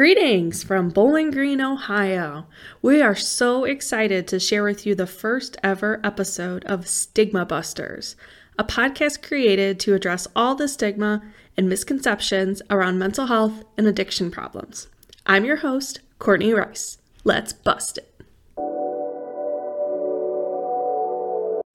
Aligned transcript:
Greetings 0.00 0.64
from 0.64 0.88
Bowling 0.88 1.30
Green, 1.30 1.60
Ohio. 1.60 2.46
We 2.80 3.02
are 3.02 3.14
so 3.14 3.64
excited 3.64 4.26
to 4.28 4.40
share 4.40 4.62
with 4.62 4.86
you 4.86 4.94
the 4.94 5.06
first 5.06 5.58
ever 5.62 6.00
episode 6.02 6.64
of 6.64 6.88
Stigma 6.88 7.44
Busters, 7.44 8.16
a 8.58 8.64
podcast 8.64 9.22
created 9.22 9.78
to 9.80 9.92
address 9.92 10.26
all 10.34 10.54
the 10.54 10.68
stigma 10.68 11.22
and 11.54 11.68
misconceptions 11.68 12.62
around 12.70 12.98
mental 12.98 13.26
health 13.26 13.62
and 13.76 13.86
addiction 13.86 14.30
problems. 14.30 14.88
I'm 15.26 15.44
your 15.44 15.56
host, 15.56 16.00
Courtney 16.18 16.54
Rice. 16.54 16.96
Let's 17.22 17.52
bust 17.52 17.98
it. 17.98 18.10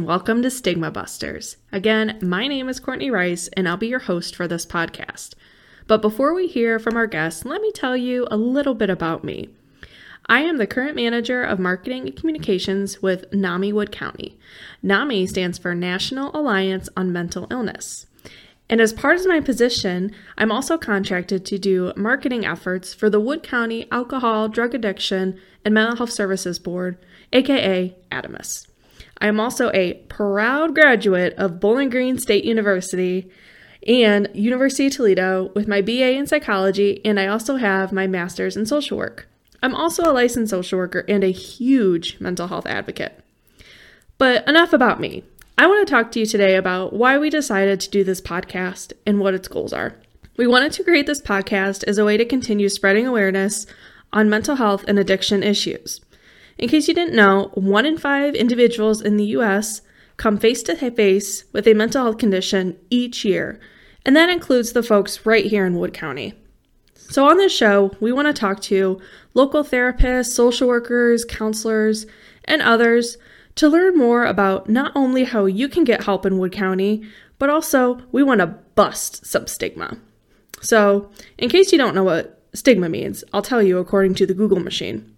Welcome 0.02 0.42
to 0.42 0.50
Stigma 0.50 0.90
Busters. 0.90 1.58
Again, 1.72 2.18
my 2.24 2.48
name 2.48 2.70
is 2.70 2.80
Courtney 2.80 3.12
Rice, 3.12 3.50
and 3.50 3.70
I'll 3.70 3.78
be 3.78 3.86
your 3.86 4.00
host 4.00 4.36
for 4.36 4.48
this 4.48 4.66
podcast. 4.66 5.36
But 5.88 6.02
before 6.02 6.34
we 6.34 6.48
hear 6.48 6.80
from 6.80 6.98
our 6.98 7.08
guests, 7.08 7.46
let 7.46 7.62
me 7.62 7.72
tell 7.72 7.96
you 7.96 8.28
a 8.32 8.38
little 8.38 8.74
bit 8.74 8.90
about 8.90 9.24
me. 9.24 9.50
I 10.28 10.42
am 10.42 10.58
the 10.58 10.66
current 10.66 10.96
manager 10.96 11.44
of 11.44 11.60
marketing 11.60 12.08
and 12.08 12.16
communications 12.16 13.02
with 13.02 13.32
NAMI 13.32 13.72
Wood 13.72 13.92
County. 13.92 14.40
NAMI 14.82 15.28
stands 15.28 15.60
for 15.60 15.76
National 15.76 16.36
Alliance 16.36 16.90
on 16.98 17.14
Mental 17.14 17.46
Illness. 17.52 18.08
And 18.68 18.82
as 18.82 18.94
part 18.94 19.20
of 19.20 19.28
my 19.28 19.40
position, 19.40 20.12
I'm 20.40 20.52
also 20.52 20.80
contracted 20.80 21.46
to 21.46 21.60
do 21.60 21.94
marketing 21.96 22.46
efforts 22.46 22.96
for 22.96 23.12
the 23.12 23.20
Wood 23.20 23.44
County 23.44 23.88
Alcohol, 23.92 24.50
Drug 24.50 24.74
Addiction, 24.74 25.40
and 25.64 25.76
Mental 25.76 25.98
Health 25.98 26.12
Services 26.12 26.58
Board, 26.58 26.98
aka 27.32 27.96
ADAMHS. 28.12 28.68
I 29.20 29.28
am 29.28 29.40
also 29.40 29.70
a 29.74 29.94
proud 30.10 30.74
graduate 30.74 31.36
of 31.38 31.60
Bowling 31.60 31.90
Green 31.90 32.18
State 32.18 32.44
University 32.44 33.30
and 33.86 34.30
University 34.34 34.88
of 34.88 34.94
Toledo 34.94 35.52
with 35.54 35.68
my 35.68 35.82
BA 35.82 36.12
in 36.12 36.28
psychology, 36.28 37.02
and 37.06 37.20
I 37.20 37.28
also 37.28 37.58
have 37.58 37.92
my 37.92 38.08
master's 38.08 38.58
in 38.58 38.66
social 38.66 38.98
work. 38.98 39.28
I'm 39.62 39.76
also 39.76 40.10
a 40.10 40.14
licensed 40.14 40.52
social 40.52 40.78
worker 40.80 41.06
and 41.08 41.24
a 41.24 41.32
huge 41.32 42.20
mental 42.20 42.48
health 42.48 42.66
advocate. 42.66 43.20
But 44.18 44.48
enough 44.48 44.74
about 44.74 45.00
me. 45.00 45.24
I 45.58 45.68
want 45.68 45.88
to 45.88 45.92
talk 45.92 46.12
to 46.12 46.20
you 46.20 46.26
today 46.26 46.56
about 46.56 46.94
why 46.94 47.18
we 47.18 47.30
decided 47.30 47.80
to 47.80 47.90
do 47.90 48.04
this 48.04 48.22
podcast 48.22 48.94
and 49.06 49.20
what 49.20 49.34
its 49.34 49.48
goals 49.48 49.74
are. 49.74 49.96
We 50.38 50.48
wanted 50.48 50.74
to 50.74 50.84
create 50.84 51.08
this 51.08 51.22
podcast 51.22 51.84
as 51.86 51.98
a 51.98 52.06
way 52.06 52.18
to 52.18 52.26
continue 52.26 52.68
spreading 52.70 53.08
awareness 53.08 53.66
on 54.12 54.30
mental 54.30 54.58
health 54.58 54.84
and 54.88 55.00
addiction 55.00 55.44
issues. 55.44 56.02
In 56.58 56.70
case 56.70 56.88
you 56.88 56.94
didn't 56.94 57.16
know, 57.16 57.52
one 57.54 57.86
in 57.86 57.98
five 57.98 58.36
individuals 58.36 59.02
in 59.02 59.18
the 59.18 59.26
US 59.28 59.82
come 60.18 60.38
face 60.38 60.64
to 60.64 60.76
face 60.92 61.46
with 61.54 61.68
a 61.68 61.74
mental 61.74 62.04
health 62.04 62.18
condition 62.18 62.78
each 62.90 63.26
year, 63.26 63.60
and 64.06 64.16
that 64.16 64.30
includes 64.30 64.74
the 64.74 64.84
folks 64.84 65.26
right 65.26 65.46
here 65.46 65.66
in 65.66 65.78
Wood 65.78 65.94
County. 65.94 66.34
So, 67.10 67.28
on 67.28 67.38
this 67.38 67.56
show, 67.56 67.92
we 68.00 68.12
want 68.12 68.28
to 68.28 68.34
talk 68.34 68.62
to 68.62 69.00
local 69.34 69.64
therapists, 69.64 70.32
social 70.32 70.68
workers, 70.68 71.26
counselors, 71.26 72.06
and 72.46 72.62
others 72.62 73.18
to 73.56 73.70
learn 73.70 73.98
more 73.98 74.26
about 74.26 74.70
not 74.70 74.92
only 74.96 75.24
how 75.24 75.46
you 75.46 75.70
can 75.70 75.84
get 75.84 76.04
help 76.04 76.26
in 76.26 76.38
Wood 76.38 76.52
County, 76.52 77.08
but 77.38 77.50
also 77.50 78.02
we 78.12 78.24
want 78.24 78.40
to 78.40 78.48
bust 78.48 79.26
some 79.26 79.48
stigma. 79.48 79.98
So, 80.62 81.12
in 81.38 81.50
case 81.50 81.72
you 81.72 81.78
don't 81.78 81.96
know 81.96 82.04
what 82.04 82.42
stigma 82.54 82.90
means, 82.90 83.24
I'll 83.34 83.42
tell 83.42 83.62
you 83.62 83.78
according 83.78 84.16
to 84.16 84.26
the 84.26 84.34
Google 84.34 84.60
machine. 84.60 85.16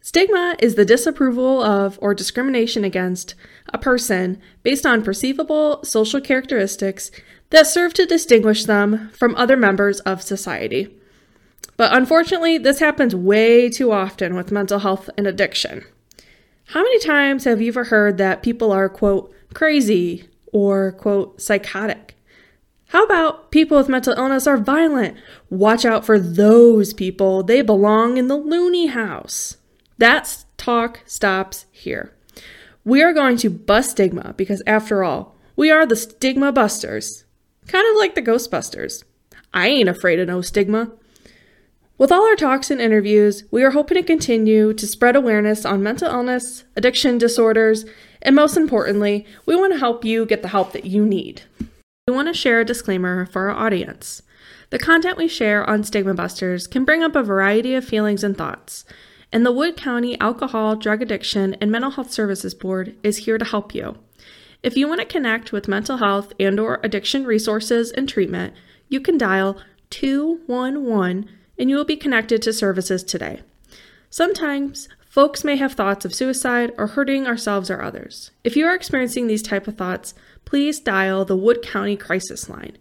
Stigma 0.00 0.56
is 0.58 0.74
the 0.74 0.84
disapproval 0.84 1.62
of 1.62 1.98
or 2.02 2.12
discrimination 2.12 2.84
against 2.84 3.34
a 3.72 3.78
person 3.78 4.38
based 4.62 4.84
on 4.84 5.02
perceivable 5.02 5.82
social 5.82 6.20
characteristics 6.20 7.10
that 7.54 7.68
serve 7.68 7.94
to 7.94 8.04
distinguish 8.04 8.64
them 8.64 9.10
from 9.10 9.32
other 9.36 9.56
members 9.56 10.00
of 10.00 10.20
society. 10.20 10.92
But 11.76 11.96
unfortunately, 11.96 12.58
this 12.58 12.80
happens 12.80 13.14
way 13.14 13.70
too 13.70 13.92
often 13.92 14.34
with 14.34 14.50
mental 14.50 14.80
health 14.80 15.08
and 15.16 15.24
addiction. 15.28 15.84
How 16.66 16.82
many 16.82 16.98
times 16.98 17.44
have 17.44 17.62
you 17.62 17.68
ever 17.68 17.84
heard 17.84 18.18
that 18.18 18.42
people 18.42 18.72
are, 18.72 18.88
quote, 18.88 19.32
crazy 19.54 20.28
or, 20.52 20.92
quote, 20.92 21.40
psychotic? 21.40 22.16
How 22.88 23.04
about 23.04 23.52
people 23.52 23.76
with 23.78 23.88
mental 23.88 24.14
illness 24.14 24.48
are 24.48 24.56
violent? 24.56 25.16
Watch 25.48 25.84
out 25.84 26.04
for 26.04 26.18
those 26.18 26.92
people. 26.92 27.44
They 27.44 27.62
belong 27.62 28.16
in 28.16 28.26
the 28.26 28.36
loony 28.36 28.88
house. 28.88 29.58
That 29.98 30.44
talk 30.56 31.02
stops 31.06 31.66
here. 31.70 32.12
We 32.84 33.00
are 33.00 33.12
going 33.12 33.36
to 33.38 33.50
bust 33.50 33.92
stigma 33.92 34.34
because, 34.36 34.60
after 34.66 35.04
all, 35.04 35.36
we 35.54 35.70
are 35.70 35.86
the 35.86 35.94
stigma 35.94 36.50
busters. 36.50 37.23
Kind 37.66 37.86
of 37.90 37.96
like 37.96 38.14
the 38.14 38.22
Ghostbusters. 38.22 39.04
I 39.52 39.68
ain't 39.68 39.88
afraid 39.88 40.20
of 40.20 40.28
no 40.28 40.40
stigma. 40.40 40.92
With 41.96 42.10
all 42.10 42.26
our 42.26 42.34
talks 42.34 42.70
and 42.70 42.80
interviews, 42.80 43.44
we 43.52 43.62
are 43.62 43.70
hoping 43.70 43.96
to 43.96 44.02
continue 44.02 44.72
to 44.72 44.86
spread 44.86 45.14
awareness 45.14 45.64
on 45.64 45.82
mental 45.82 46.10
illness, 46.10 46.64
addiction 46.76 47.18
disorders, 47.18 47.84
and 48.20 48.34
most 48.34 48.56
importantly, 48.56 49.24
we 49.46 49.54
want 49.54 49.72
to 49.72 49.78
help 49.78 50.04
you 50.04 50.26
get 50.26 50.42
the 50.42 50.48
help 50.48 50.72
that 50.72 50.86
you 50.86 51.06
need. 51.06 51.42
We 52.08 52.14
want 52.14 52.28
to 52.28 52.34
share 52.34 52.60
a 52.60 52.64
disclaimer 52.64 53.26
for 53.26 53.48
our 53.48 53.56
audience. 53.66 54.22
The 54.70 54.78
content 54.78 55.16
we 55.16 55.28
share 55.28 55.68
on 55.70 55.84
Stigma 55.84 56.14
Busters 56.14 56.66
can 56.66 56.84
bring 56.84 57.04
up 57.04 57.14
a 57.14 57.22
variety 57.22 57.74
of 57.76 57.84
feelings 57.84 58.24
and 58.24 58.36
thoughts, 58.36 58.84
and 59.30 59.46
the 59.46 59.52
Wood 59.52 59.76
County 59.76 60.18
Alcohol, 60.20 60.74
Drug 60.74 61.00
Addiction, 61.00 61.54
and 61.60 61.70
Mental 61.70 61.92
Health 61.92 62.10
Services 62.10 62.54
Board 62.54 62.96
is 63.04 63.18
here 63.18 63.38
to 63.38 63.44
help 63.44 63.72
you. 63.72 63.98
If 64.64 64.78
you 64.78 64.88
want 64.88 65.02
to 65.02 65.06
connect 65.06 65.52
with 65.52 65.68
mental 65.68 65.98
health 65.98 66.32
and 66.40 66.58
or 66.58 66.80
addiction 66.82 67.26
resources 67.26 67.90
and 67.90 68.08
treatment, 68.08 68.54
you 68.88 68.98
can 68.98 69.18
dial 69.18 69.60
211 69.90 71.28
and 71.58 71.68
you 71.68 71.76
will 71.76 71.84
be 71.84 71.98
connected 71.98 72.40
to 72.40 72.52
services 72.54 73.04
today. 73.04 73.42
Sometimes 74.08 74.88
folks 75.06 75.44
may 75.44 75.56
have 75.56 75.74
thoughts 75.74 76.06
of 76.06 76.14
suicide 76.14 76.72
or 76.78 76.86
hurting 76.86 77.26
ourselves 77.26 77.70
or 77.70 77.82
others. 77.82 78.30
If 78.42 78.56
you 78.56 78.64
are 78.64 78.74
experiencing 78.74 79.26
these 79.26 79.42
type 79.42 79.68
of 79.68 79.76
thoughts, 79.76 80.14
please 80.46 80.80
dial 80.80 81.26
the 81.26 81.36
Wood 81.36 81.60
County 81.60 81.94
Crisis 81.94 82.48
Line. 82.48 82.78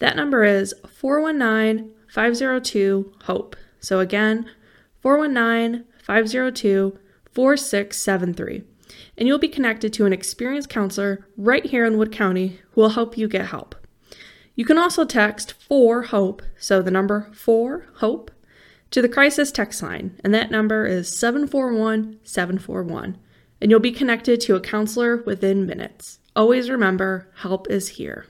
That 0.00 0.16
number 0.16 0.42
is 0.42 0.74
419 0.88 1.92
502 2.08 3.12
HOPE. 3.22 3.54
So 3.78 4.00
again, 4.00 4.50
419 5.00 5.84
502 6.02 6.98
4673. 7.32 8.64
And 9.20 9.28
you'll 9.28 9.38
be 9.38 9.48
connected 9.48 9.92
to 9.92 10.06
an 10.06 10.14
experienced 10.14 10.70
counselor 10.70 11.28
right 11.36 11.64
here 11.64 11.84
in 11.84 11.98
Wood 11.98 12.10
County 12.10 12.58
who 12.70 12.80
will 12.80 12.88
help 12.88 13.18
you 13.18 13.28
get 13.28 13.48
help. 13.48 13.76
You 14.54 14.64
can 14.64 14.78
also 14.78 15.04
text 15.04 15.52
4 15.52 16.04
HOPE, 16.04 16.42
so 16.58 16.80
the 16.80 16.90
number 16.90 17.30
4 17.34 17.86
HOPE, 17.96 18.30
to 18.90 19.02
the 19.02 19.10
crisis 19.10 19.52
text 19.52 19.82
line, 19.82 20.18
and 20.24 20.32
that 20.32 20.50
number 20.50 20.86
is 20.86 21.14
741 21.14 22.18
741. 22.24 23.18
And 23.60 23.70
you'll 23.70 23.78
be 23.78 23.92
connected 23.92 24.40
to 24.40 24.56
a 24.56 24.60
counselor 24.60 25.18
within 25.18 25.66
minutes. 25.66 26.18
Always 26.34 26.70
remember, 26.70 27.28
help 27.34 27.68
is 27.68 27.88
here. 27.88 28.24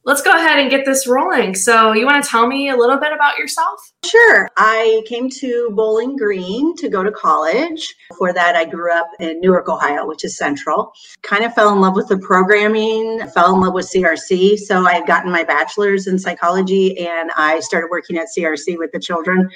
let's 0.04 0.22
go 0.22 0.30
ahead 0.30 0.60
and 0.60 0.70
get 0.70 0.84
this 0.84 1.08
rolling. 1.08 1.54
So, 1.56 1.92
you 1.92 2.06
want 2.06 2.22
to 2.22 2.30
tell 2.30 2.46
me 2.46 2.70
a 2.70 2.76
little 2.76 2.96
bit 2.96 3.12
about 3.12 3.36
yourself? 3.36 3.92
Sure. 4.04 4.48
I 4.56 5.02
came 5.06 5.28
to 5.30 5.70
Bowling 5.74 6.16
Green 6.16 6.76
to 6.76 6.88
go 6.88 7.02
to 7.02 7.10
college. 7.10 7.92
Before 8.08 8.32
that, 8.32 8.54
I 8.54 8.64
grew 8.64 8.92
up 8.92 9.08
in 9.18 9.40
Newark, 9.40 9.68
Ohio, 9.68 10.06
which 10.06 10.24
is 10.24 10.38
central. 10.38 10.92
Kind 11.22 11.44
of 11.44 11.54
fell 11.54 11.72
in 11.72 11.80
love 11.80 11.96
with 11.96 12.06
the 12.06 12.18
programming, 12.18 13.26
fell 13.34 13.52
in 13.52 13.60
love 13.60 13.74
with 13.74 13.90
CRC. 13.90 14.58
So, 14.58 14.86
I 14.86 14.94
had 14.94 15.06
gotten 15.06 15.32
my 15.32 15.42
bachelor's 15.42 16.06
in 16.06 16.20
psychology 16.20 16.96
and 17.04 17.32
I 17.36 17.58
started 17.60 17.88
working 17.90 18.16
at 18.16 18.28
CRC 18.36 18.78
with 18.78 18.92
the 18.92 19.00
children 19.00 19.50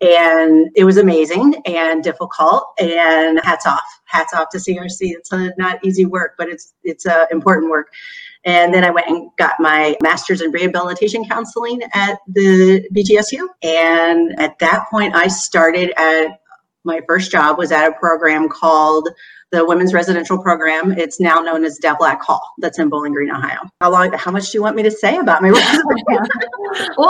and 0.00 0.70
it 0.74 0.84
was 0.84 0.96
amazing 0.96 1.54
and 1.66 2.02
difficult 2.02 2.64
and 2.78 3.40
hats 3.42 3.66
off. 3.66 3.82
Hats 4.06 4.34
off 4.34 4.48
to 4.50 4.58
crc 4.58 4.96
it's 5.00 5.30
a 5.32 5.52
not 5.56 5.84
easy 5.84 6.04
work 6.04 6.32
but 6.38 6.48
it's 6.48 6.74
it's 6.82 7.06
important 7.30 7.70
work. 7.70 7.92
And 8.44 8.72
then 8.72 8.84
i 8.84 8.90
went 8.90 9.08
and 9.08 9.30
got 9.36 9.60
my 9.60 9.96
master's 10.02 10.40
in 10.40 10.50
rehabilitation 10.50 11.24
counseling 11.24 11.80
at 11.92 12.18
the 12.26 12.88
bgsu 12.94 13.46
and 13.62 14.38
at 14.40 14.58
that 14.60 14.86
point 14.90 15.14
i 15.14 15.28
started 15.28 15.92
at 15.98 16.40
my 16.84 17.00
first 17.06 17.30
job 17.30 17.58
was 17.58 17.72
at 17.72 17.88
a 17.88 17.92
program 17.92 18.48
called 18.48 19.08
the 19.50 19.64
Women's 19.64 19.92
Residential 19.92 20.38
Program. 20.38 20.92
It's 20.92 21.20
now 21.20 21.40
known 21.40 21.64
as 21.64 21.78
Devlack 21.78 22.20
Hall. 22.20 22.42
That's 22.58 22.78
in 22.78 22.88
Bowling 22.88 23.12
Green, 23.12 23.30
Ohio. 23.30 23.58
How 23.80 23.90
long? 23.90 24.12
How 24.12 24.30
much 24.30 24.50
do 24.50 24.58
you 24.58 24.62
want 24.62 24.76
me 24.76 24.82
to 24.84 24.90
say 24.90 25.16
about 25.16 25.42
me? 25.42 25.50
well, 25.52 25.60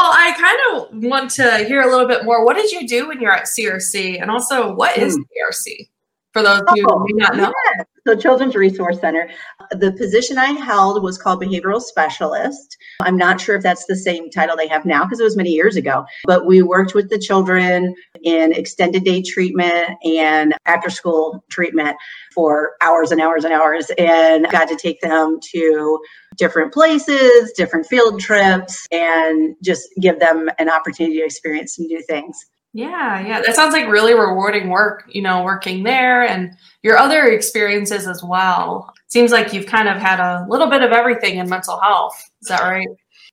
I 0.01 0.35
kind 0.39 0.59
of 0.73 1.05
want 1.11 1.31
to 1.33 1.65
hear 1.67 1.83
a 1.83 1.91
little 1.91 2.09
bit 2.09 2.25
more. 2.25 2.45
What 2.45 2.57
did 2.57 2.73
you 2.73 2.89
do 2.89 3.09
when 3.09 3.21
you're 3.21 3.33
at 3.33 3.45
CRC, 3.45 4.21
and 4.21 4.31
also 4.31 4.75
what 4.75 4.97
is 4.97 5.17
hmm. 5.17 5.23
CRC? 5.23 5.90
For 6.33 6.43
those 6.43 6.61
who 6.61 6.87
oh, 6.89 7.01
may 7.01 7.13
not 7.15 7.35
oh, 7.35 7.37
know. 7.37 7.53
Yeah. 7.77 7.85
So, 8.07 8.17
Children's 8.17 8.55
Resource 8.55 9.01
Center. 9.01 9.29
The 9.73 9.93
position 9.93 10.39
I 10.39 10.53
held 10.53 11.03
was 11.03 11.19
called 11.19 11.43
behavioral 11.43 11.81
specialist. 11.81 12.77
I'm 13.03 13.17
not 13.17 13.41
sure 13.41 13.57
if 13.57 13.63
that's 13.63 13.85
the 13.87 13.97
same 13.97 14.31
title 14.31 14.57
they 14.57 14.69
have 14.69 14.87
now 14.87 15.05
because 15.05 15.21
it 15.21 15.25
was 15.25 15.37
many 15.37 15.51
years 15.51 15.77
ago. 15.77 16.05
But 16.25 16.47
we 16.47 16.63
worked 16.63 16.95
with 16.95 17.11
the 17.11 17.19
children 17.19 17.95
in 18.23 18.53
extended 18.53 19.05
day 19.05 19.23
treatment 19.23 19.99
and 20.05 20.55
after 20.67 20.89
school 20.89 21.45
treatment 21.51 21.97
for 22.35 22.73
hours 22.81 23.11
and 23.11 23.21
hours 23.21 23.45
and 23.45 23.53
hours 23.53 23.91
and 23.99 24.49
got 24.51 24.69
to 24.69 24.77
take 24.77 25.01
them 25.01 25.39
to 25.53 26.01
different 26.37 26.73
places, 26.73 27.53
different 27.57 27.87
field 27.87 28.21
trips, 28.21 28.87
and 28.93 29.57
just 29.63 29.89
give 30.01 30.21
them 30.21 30.49
an 30.59 30.71
opportunity 30.71 31.19
to 31.19 31.25
experience 31.25 31.77
some 31.77 31.87
new 31.87 32.03
things. 32.03 32.47
Yeah, 32.73 33.27
yeah. 33.27 33.41
That 33.41 33.57
sounds 33.57 33.73
like 33.73 33.89
really 33.89 34.15
rewarding 34.15 34.69
work, 34.69 35.05
you 35.09 35.23
know, 35.23 35.43
working 35.43 35.83
there 35.83 36.23
and 36.27 36.53
your 36.83 36.97
other 36.97 37.27
experiences 37.27 38.07
as 38.07 38.23
well. 38.23 38.93
Seems 39.09 39.33
like 39.33 39.53
you've 39.53 39.67
kind 39.67 39.89
of 39.89 39.97
had 39.97 40.21
a 40.21 40.47
little 40.49 40.69
bit 40.69 40.83
of 40.83 40.93
everything 40.93 41.39
in 41.39 41.49
mental 41.49 41.81
health. 41.81 42.15
Is 42.43 42.49
that 42.49 42.63
right? 42.63 42.87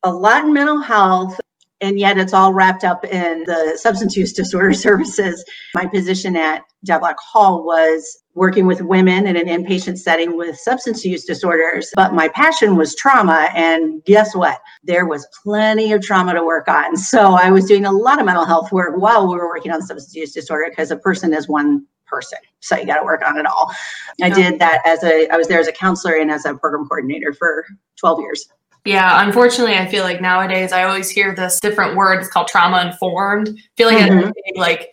A 0.03 0.11
lot 0.11 0.45
in 0.45 0.53
mental 0.53 0.81
health, 0.81 1.39
and 1.81 1.99
yet 1.99 2.17
it's 2.17 2.33
all 2.33 2.51
wrapped 2.51 2.83
up 2.83 3.05
in 3.05 3.43
the 3.45 3.77
substance 3.79 4.17
use 4.17 4.33
disorder 4.33 4.73
services. 4.73 5.45
My 5.75 5.85
position 5.85 6.35
at 6.35 6.63
Devlack 6.85 7.15
Hall 7.19 7.63
was 7.63 8.23
working 8.37 8.67
with 8.67 8.81
women 8.81 9.25
in 9.25 9.35
an 9.35 9.47
inpatient 9.47 9.97
setting 9.97 10.37
with 10.37 10.55
substance 10.57 11.03
use 11.03 11.25
disorders. 11.25 11.91
But 11.95 12.13
my 12.13 12.29
passion 12.29 12.75
was 12.75 12.95
trauma. 12.95 13.49
And 13.55 14.03
guess 14.05 14.35
what? 14.35 14.59
There 14.83 15.07
was 15.07 15.27
plenty 15.43 15.91
of 15.91 16.03
trauma 16.03 16.35
to 16.35 16.43
work 16.43 16.67
on. 16.67 16.95
So 17.07 17.33
I 17.33 17.49
was 17.49 17.65
doing 17.65 17.85
a 17.85 17.91
lot 17.91 18.19
of 18.19 18.25
mental 18.25 18.45
health 18.45 18.71
work 18.71 18.95
while 18.97 19.27
we 19.27 19.35
were 19.35 19.47
working 19.47 19.71
on 19.71 19.81
substance 19.81 20.13
use 20.13 20.33
disorder 20.33 20.67
because 20.69 20.91
a 20.91 20.97
person 20.97 21.33
is 21.33 21.47
one 21.47 21.85
person. 22.05 22.37
So 22.59 22.77
you 22.77 22.85
got 22.85 22.99
to 22.99 23.05
work 23.05 23.21
on 23.25 23.37
it 23.37 23.45
all. 23.45 23.71
I 24.21 24.29
did 24.29 24.59
that 24.59 24.81
as 24.85 25.03
a, 25.03 25.27
I 25.29 25.37
was 25.37 25.47
there 25.47 25.59
as 25.59 25.67
a 25.67 25.71
counselor 25.71 26.15
and 26.15 26.29
as 26.29 26.45
a 26.45 26.53
program 26.53 26.87
coordinator 26.87 27.33
for 27.33 27.65
12 27.97 28.19
years. 28.19 28.47
Yeah, 28.85 29.25
unfortunately, 29.25 29.75
I 29.75 29.87
feel 29.87 30.03
like 30.03 30.21
nowadays 30.21 30.71
I 30.71 30.83
always 30.83 31.09
hear 31.09 31.35
this 31.35 31.59
different 31.59 31.97
word. 31.97 32.19
It's 32.19 32.29
called 32.29 32.47
trauma 32.47 32.85
informed. 32.85 33.49
I 33.49 33.61
feel 33.75 33.87
like 33.87 33.97
mm-hmm. 33.97 34.59
like 34.59 34.91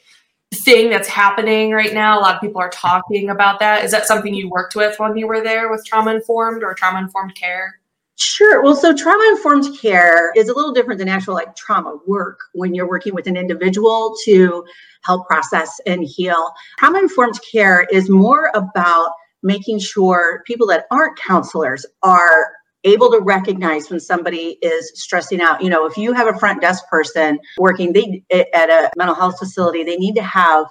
thing 0.55 0.91
that's 0.91 1.09
happening 1.09 1.73
right 1.73 1.93
now. 1.93 2.19
A 2.19 2.21
lot 2.21 2.35
of 2.35 2.41
people 2.41 2.61
are 2.61 2.71
talking 2.71 3.31
about 3.31 3.59
that. 3.61 3.85
Is 3.85 3.91
that 3.91 4.07
something 4.07 4.35
you 4.35 4.49
worked 4.49 4.75
with 4.75 4.99
when 4.99 5.17
you 5.17 5.27
were 5.27 5.43
there 5.43 5.71
with 5.71 5.85
trauma 5.85 6.15
informed 6.15 6.63
or 6.63 6.75
trauma 6.75 6.99
informed 6.99 7.35
care? 7.35 7.81
Sure. 8.17 8.63
Well, 8.63 8.77
so 8.77 8.95
trauma 8.95 9.25
informed 9.31 9.77
care 9.81 10.33
is 10.37 10.49
a 10.49 10.55
little 10.55 10.73
different 10.73 10.99
than 10.99 11.09
actual 11.09 11.35
like 11.35 11.57
trauma 11.57 11.99
work 12.07 12.39
when 12.53 12.75
you're 12.75 12.89
working 12.89 13.13
with 13.13 13.27
an 13.27 13.37
individual 13.37 14.15
to 14.25 14.65
help 15.03 15.27
process 15.27 15.81
and 15.87 16.05
heal. 16.05 16.53
Trauma 16.79 17.01
informed 17.01 17.41
care 17.51 17.87
is 17.91 18.09
more 18.09 18.51
about 18.55 19.11
making 19.43 19.81
sure 19.81 20.43
people 20.47 20.67
that 20.69 20.87
aren't 20.91 21.19
counselors 21.19 21.85
are 22.03 22.53
able 22.85 23.11
to 23.11 23.21
recognize 23.21 23.91
when 23.91 24.01
somebody 24.01 24.59
is 24.63 24.93
stressing 24.95 25.41
out. 25.41 25.63
You 25.63 25.71
know, 25.71 25.87
if 25.87 25.97
you 25.97 26.13
have 26.13 26.27
a 26.27 26.39
front 26.39 26.61
desk 26.61 26.85
person 26.89 27.39
working 27.59 27.93
they, 27.93 28.23
at 28.31 28.71
a 28.71 28.91
mental 28.97 29.15
health 29.15 29.39
facility, 29.39 29.83
they 29.85 29.97
need 29.97 30.15
to 30.15 30.23
have 30.23 30.67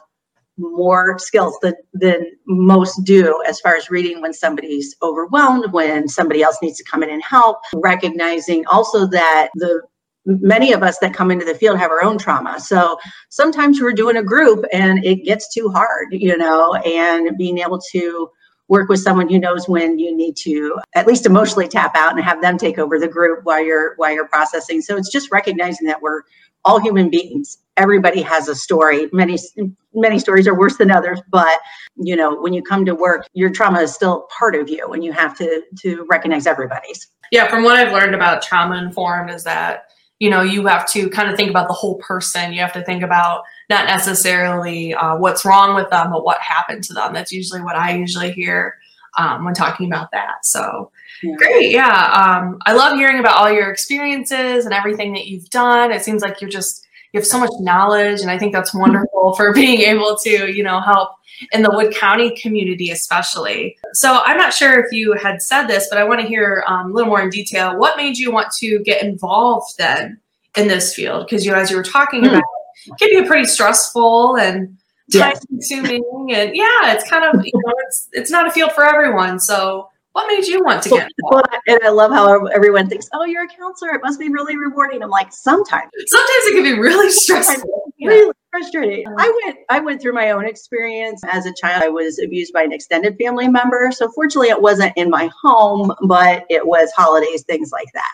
more 0.57 1.17
skills 1.17 1.57
than, 1.61 1.73
than 1.93 2.31
most 2.45 3.03
do 3.03 3.43
as 3.47 3.59
far 3.59 3.75
as 3.75 3.89
reading 3.89 4.21
when 4.21 4.33
somebody's 4.33 4.95
overwhelmed, 5.01 5.73
when 5.73 6.07
somebody 6.07 6.43
else 6.43 6.57
needs 6.61 6.77
to 6.77 6.83
come 6.83 7.01
in 7.01 7.09
and 7.09 7.23
help, 7.23 7.57
recognizing 7.73 8.63
also 8.67 9.07
that 9.07 9.49
the 9.55 9.81
many 10.25 10.71
of 10.71 10.83
us 10.83 10.99
that 10.99 11.13
come 11.13 11.31
into 11.31 11.43
the 11.43 11.55
field 11.55 11.77
have 11.77 11.91
our 11.91 12.03
own 12.03 12.17
trauma. 12.17 12.59
So 12.59 12.97
sometimes 13.29 13.81
we're 13.81 13.91
doing 13.91 14.15
a 14.15 14.23
group 14.23 14.63
and 14.71 15.03
it 15.03 15.25
gets 15.25 15.53
too 15.53 15.69
hard, 15.69 16.07
you 16.11 16.37
know, 16.37 16.75
and 16.75 17.37
being 17.37 17.57
able 17.57 17.81
to 17.91 18.29
work 18.67 18.89
with 18.89 18.99
someone 18.99 19.29
who 19.29 19.39
knows 19.39 19.67
when 19.67 19.99
you 19.99 20.15
need 20.15 20.35
to 20.37 20.79
at 20.95 21.05
least 21.05 21.25
emotionally 21.25 21.67
tap 21.67 21.95
out 21.95 22.13
and 22.13 22.23
have 22.23 22.41
them 22.41 22.57
take 22.57 22.79
over 22.79 22.99
the 22.99 23.07
group 23.07 23.41
while 23.43 23.63
you're 23.63 23.95
while 23.95 24.13
you're 24.13 24.27
processing. 24.27 24.81
So 24.81 24.97
it's 24.97 25.11
just 25.11 25.31
recognizing 25.31 25.87
that 25.87 26.01
we're 26.01 26.21
all 26.65 26.79
human 26.79 27.09
beings. 27.09 27.57
Everybody 27.75 28.21
has 28.21 28.47
a 28.47 28.55
story. 28.55 29.09
Many 29.11 29.37
many 29.93 30.19
stories 30.19 30.47
are 30.47 30.57
worse 30.57 30.77
than 30.77 30.91
others 30.91 31.21
but 31.29 31.59
you 31.95 32.15
know 32.15 32.35
when 32.41 32.53
you 32.53 32.61
come 32.63 32.85
to 32.85 32.95
work 32.95 33.27
your 33.33 33.49
trauma 33.49 33.79
is 33.79 33.93
still 33.93 34.27
part 34.35 34.55
of 34.55 34.69
you 34.69 34.91
and 34.91 35.03
you 35.03 35.11
have 35.11 35.37
to 35.37 35.61
to 35.79 36.05
recognize 36.09 36.47
everybody's. 36.47 37.07
Yeah 37.31 37.47
from 37.47 37.63
what 37.63 37.75
i've 37.75 37.93
learned 37.93 38.15
about 38.15 38.41
trauma 38.41 38.77
informed 38.77 39.29
is 39.29 39.43
that 39.43 39.85
you 40.19 40.29
know 40.29 40.41
you 40.41 40.65
have 40.67 40.87
to 40.91 41.09
kind 41.09 41.29
of 41.29 41.35
think 41.35 41.49
about 41.49 41.67
the 41.67 41.73
whole 41.73 41.97
person. 41.97 42.53
You 42.53 42.61
have 42.61 42.73
to 42.73 42.83
think 42.83 43.03
about 43.03 43.43
not 43.69 43.87
necessarily 43.87 44.93
uh, 44.93 45.17
what's 45.17 45.45
wrong 45.45 45.75
with 45.75 45.89
them, 45.89 46.11
but 46.11 46.23
what 46.23 46.39
happened 46.39 46.83
to 46.85 46.93
them. 46.93 47.13
That's 47.13 47.31
usually 47.31 47.61
what 47.61 47.75
I 47.75 47.95
usually 47.95 48.31
hear 48.31 48.77
um, 49.17 49.45
when 49.45 49.53
talking 49.53 49.87
about 49.87 50.11
that. 50.11 50.45
So 50.45 50.91
yeah. 51.21 51.35
great. 51.35 51.71
Yeah. 51.71 52.11
Um, 52.11 52.59
I 52.65 52.73
love 52.73 52.97
hearing 52.97 53.19
about 53.19 53.37
all 53.37 53.51
your 53.51 53.71
experiences 53.71 54.65
and 54.65 54.73
everything 54.73 55.13
that 55.13 55.27
you've 55.27 55.49
done. 55.49 55.91
It 55.91 56.03
seems 56.03 56.21
like 56.21 56.41
you're 56.41 56.49
just, 56.49 56.85
you 57.11 57.19
have 57.19 57.27
so 57.27 57.39
much 57.39 57.51
knowledge. 57.59 58.21
And 58.21 58.31
I 58.31 58.37
think 58.37 58.53
that's 58.53 58.73
wonderful 58.73 59.33
for 59.35 59.53
being 59.55 59.81
able 59.81 60.17
to, 60.23 60.51
you 60.51 60.63
know, 60.63 60.81
help 60.81 61.11
in 61.51 61.61
the 61.61 61.71
Wood 61.71 61.93
County 61.93 62.35
community, 62.35 62.91
especially. 62.91 63.77
So 63.93 64.21
I'm 64.23 64.37
not 64.37 64.53
sure 64.53 64.79
if 64.79 64.91
you 64.91 65.13
had 65.13 65.41
said 65.41 65.67
this, 65.67 65.87
but 65.89 65.97
I 65.97 66.03
want 66.03 66.21
to 66.21 66.27
hear 66.27 66.63
um, 66.67 66.91
a 66.91 66.93
little 66.93 67.09
more 67.09 67.21
in 67.21 67.29
detail. 67.29 67.77
What 67.77 67.97
made 67.97 68.17
you 68.17 68.31
want 68.31 68.51
to 68.59 68.79
get 68.79 69.03
involved 69.03 69.77
then 69.77 70.19
in 70.57 70.67
this 70.67 70.93
field? 70.93 71.25
Because 71.25 71.45
you, 71.45 71.53
as 71.53 71.69
you 71.69 71.77
were 71.77 71.83
talking 71.83 72.23
mm. 72.23 72.29
about, 72.29 72.43
can 72.99 73.21
be 73.21 73.27
pretty 73.27 73.45
stressful 73.45 74.37
and 74.37 74.77
time 75.11 75.35
consuming 75.47 76.03
and 76.31 76.55
yeah 76.55 76.93
it's 76.93 77.07
kind 77.09 77.23
of 77.25 77.45
you 77.45 77.51
know 77.53 77.73
it's 77.87 78.09
it's 78.13 78.31
not 78.31 78.47
a 78.47 78.51
field 78.51 78.71
for 78.71 78.83
everyone. 78.83 79.39
So 79.39 79.89
what 80.13 80.27
made 80.27 80.45
you 80.45 80.63
want 80.63 80.83
to 80.83 80.89
get 80.89 81.09
involved? 81.17 81.47
and 81.67 81.79
i 81.83 81.89
love 81.89 82.11
how 82.11 82.45
everyone 82.47 82.87
thinks 82.87 83.09
oh 83.13 83.25
you're 83.25 83.43
a 83.43 83.47
counselor. 83.47 83.91
It 83.91 84.01
must 84.03 84.19
be 84.19 84.29
really 84.29 84.55
rewarding. 84.55 85.03
I'm 85.03 85.09
like 85.09 85.33
sometimes. 85.33 85.89
Sometimes 86.05 86.45
it 86.45 86.53
can 86.53 86.63
be 86.63 86.79
really 86.79 87.11
stressful. 87.11 87.93
Really 88.01 88.33
frustrating. 88.51 89.07
Uh-huh. 89.07 89.15
i 89.19 89.41
went 89.43 89.57
i 89.69 89.79
went 89.79 90.01
through 90.01 90.13
my 90.13 90.31
own 90.31 90.45
experience. 90.45 91.21
As 91.31 91.45
a 91.45 91.53
child 91.53 91.83
i 91.83 91.89
was 91.89 92.19
abused 92.19 92.53
by 92.53 92.63
an 92.63 92.71
extended 92.71 93.17
family 93.17 93.47
member. 93.47 93.91
So 93.91 94.09
fortunately 94.11 94.49
it 94.49 94.61
wasn't 94.61 94.93
in 94.95 95.09
my 95.09 95.29
home 95.41 95.91
but 96.03 96.45
it 96.49 96.65
was 96.65 96.91
holidays 96.91 97.43
things 97.43 97.71
like 97.71 97.91
that 97.93 98.13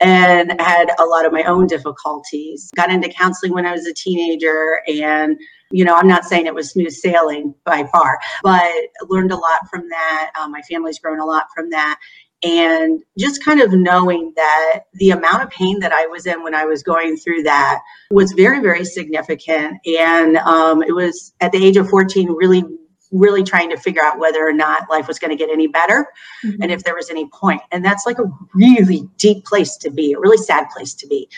and 0.00 0.60
had 0.60 0.90
a 0.98 1.04
lot 1.04 1.26
of 1.26 1.32
my 1.32 1.42
own 1.44 1.66
difficulties. 1.66 2.70
Got 2.76 2.90
into 2.90 3.08
counseling 3.08 3.52
when 3.52 3.66
I 3.66 3.72
was 3.72 3.86
a 3.86 3.94
teenager 3.94 4.80
and 4.88 5.38
you 5.72 5.86
know, 5.86 5.96
I'm 5.96 6.06
not 6.06 6.24
saying 6.24 6.46
it 6.46 6.54
was 6.54 6.70
smooth 6.70 6.92
sailing 6.92 7.54
by 7.64 7.84
far, 7.84 8.18
but 8.42 8.70
learned 9.08 9.32
a 9.32 9.36
lot 9.36 9.68
from 9.70 9.88
that. 9.88 10.30
Um, 10.38 10.52
my 10.52 10.60
family's 10.62 10.98
grown 10.98 11.18
a 11.18 11.24
lot 11.24 11.46
from 11.54 11.70
that. 11.70 11.98
And 12.44 13.02
just 13.16 13.44
kind 13.44 13.60
of 13.60 13.72
knowing 13.72 14.32
that 14.34 14.80
the 14.94 15.10
amount 15.10 15.44
of 15.44 15.50
pain 15.50 15.78
that 15.78 15.92
I 15.92 16.06
was 16.06 16.26
in 16.26 16.42
when 16.42 16.54
I 16.54 16.64
was 16.64 16.82
going 16.82 17.16
through 17.16 17.44
that 17.44 17.80
was 18.10 18.32
very, 18.32 18.60
very 18.60 18.84
significant. 18.84 19.78
And 19.86 20.36
um, 20.38 20.82
it 20.82 20.92
was 20.92 21.32
at 21.40 21.52
the 21.52 21.64
age 21.64 21.76
of 21.76 21.88
14, 21.88 22.32
really 22.32 22.64
really 23.12 23.42
trying 23.42 23.70
to 23.70 23.76
figure 23.76 24.02
out 24.02 24.18
whether 24.18 24.46
or 24.46 24.52
not 24.52 24.88
life 24.90 25.06
was 25.06 25.18
going 25.18 25.30
to 25.30 25.36
get 25.36 25.50
any 25.50 25.66
better 25.66 26.06
mm-hmm. 26.44 26.62
and 26.62 26.72
if 26.72 26.82
there 26.84 26.94
was 26.94 27.10
any 27.10 27.28
point. 27.28 27.60
And 27.70 27.84
that's 27.84 28.06
like 28.06 28.18
a 28.18 28.30
really 28.54 29.08
deep 29.18 29.44
place 29.44 29.76
to 29.78 29.90
be, 29.90 30.12
a 30.14 30.18
really 30.18 30.38
sad 30.38 30.68
place 30.70 30.94
to 30.94 31.06
be. 31.06 31.28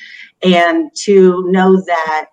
And 0.42 0.90
to 1.02 1.44
know 1.50 1.80
that 1.82 2.26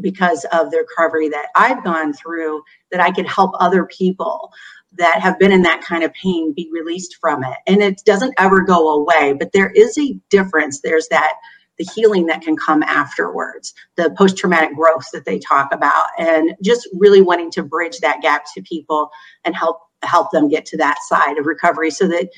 because 0.00 0.44
of 0.52 0.70
the 0.70 0.78
recovery 0.78 1.28
that 1.28 1.48
I've 1.54 1.84
gone 1.84 2.12
through, 2.12 2.62
that 2.90 3.00
I 3.00 3.10
could 3.10 3.26
help 3.26 3.52
other 3.58 3.86
people 3.86 4.52
that 4.98 5.20
have 5.20 5.38
been 5.38 5.52
in 5.52 5.62
that 5.62 5.82
kind 5.82 6.02
of 6.02 6.12
pain 6.14 6.52
be 6.54 6.68
released 6.72 7.16
from 7.20 7.44
it. 7.44 7.56
And 7.66 7.82
it 7.82 8.02
doesn't 8.04 8.34
ever 8.38 8.62
go 8.62 8.88
away, 8.90 9.34
but 9.38 9.52
there 9.52 9.70
is 9.70 9.98
a 9.98 10.18
difference. 10.30 10.80
There's 10.80 11.08
that 11.08 11.34
the 11.78 11.88
healing 11.94 12.26
that 12.26 12.42
can 12.42 12.56
come 12.56 12.82
afterwards, 12.82 13.74
the 13.96 14.14
post 14.16 14.36
traumatic 14.36 14.74
growth 14.74 15.06
that 15.12 15.24
they 15.24 15.38
talk 15.38 15.72
about, 15.72 16.06
and 16.18 16.54
just 16.62 16.88
really 16.94 17.20
wanting 17.20 17.50
to 17.52 17.62
bridge 17.62 17.98
that 17.98 18.22
gap 18.22 18.44
to 18.54 18.62
people 18.62 19.10
and 19.44 19.54
help 19.54 19.80
help 20.02 20.30
them 20.30 20.48
get 20.48 20.66
to 20.66 20.76
that 20.76 20.98
side 21.08 21.38
of 21.38 21.46
recovery 21.46 21.90
so 21.90 22.06
that 22.06 22.28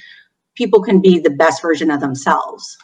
people 0.55 0.83
can 0.83 1.01
be 1.01 1.19
the 1.19 1.31
best 1.31 1.63
version 1.63 1.91
of 1.91 2.01
themselves. 2.01 2.77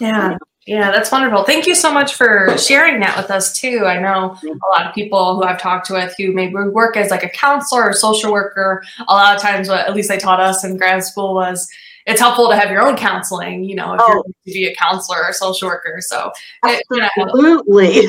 Yeah. 0.00 0.36
Yeah, 0.66 0.90
that's 0.92 1.10
wonderful. 1.10 1.44
Thank 1.44 1.66
you 1.66 1.74
so 1.74 1.92
much 1.92 2.14
for 2.14 2.56
sharing 2.58 3.00
that 3.00 3.16
with 3.16 3.30
us 3.30 3.58
too. 3.58 3.86
I 3.86 3.98
know 3.98 4.36
a 4.44 4.78
lot 4.78 4.86
of 4.86 4.94
people 4.94 5.34
who 5.34 5.42
I've 5.42 5.60
talked 5.60 5.88
with 5.88 6.14
who 6.18 6.32
maybe 6.32 6.54
work 6.54 6.98
as 6.98 7.10
like 7.10 7.24
a 7.24 7.30
counselor 7.30 7.88
or 7.88 7.92
social 7.94 8.30
worker. 8.30 8.84
A 9.08 9.14
lot 9.14 9.34
of 9.34 9.42
times, 9.42 9.70
what 9.70 9.88
at 9.88 9.94
least 9.94 10.10
they 10.10 10.18
taught 10.18 10.38
us 10.38 10.62
in 10.62 10.76
grad 10.76 11.02
school 11.02 11.34
was 11.34 11.66
it's 12.10 12.20
helpful 12.20 12.48
to 12.48 12.56
have 12.56 12.70
your 12.70 12.86
own 12.86 12.96
counseling. 12.96 13.64
You 13.64 13.76
know, 13.76 13.94
if 13.94 14.00
oh. 14.02 14.12
you're 14.12 14.22
to 14.22 14.32
be 14.52 14.66
a 14.66 14.74
counselor 14.74 15.24
or 15.24 15.32
social 15.32 15.68
worker. 15.68 15.98
So 16.00 16.30
absolutely, 16.64 18.08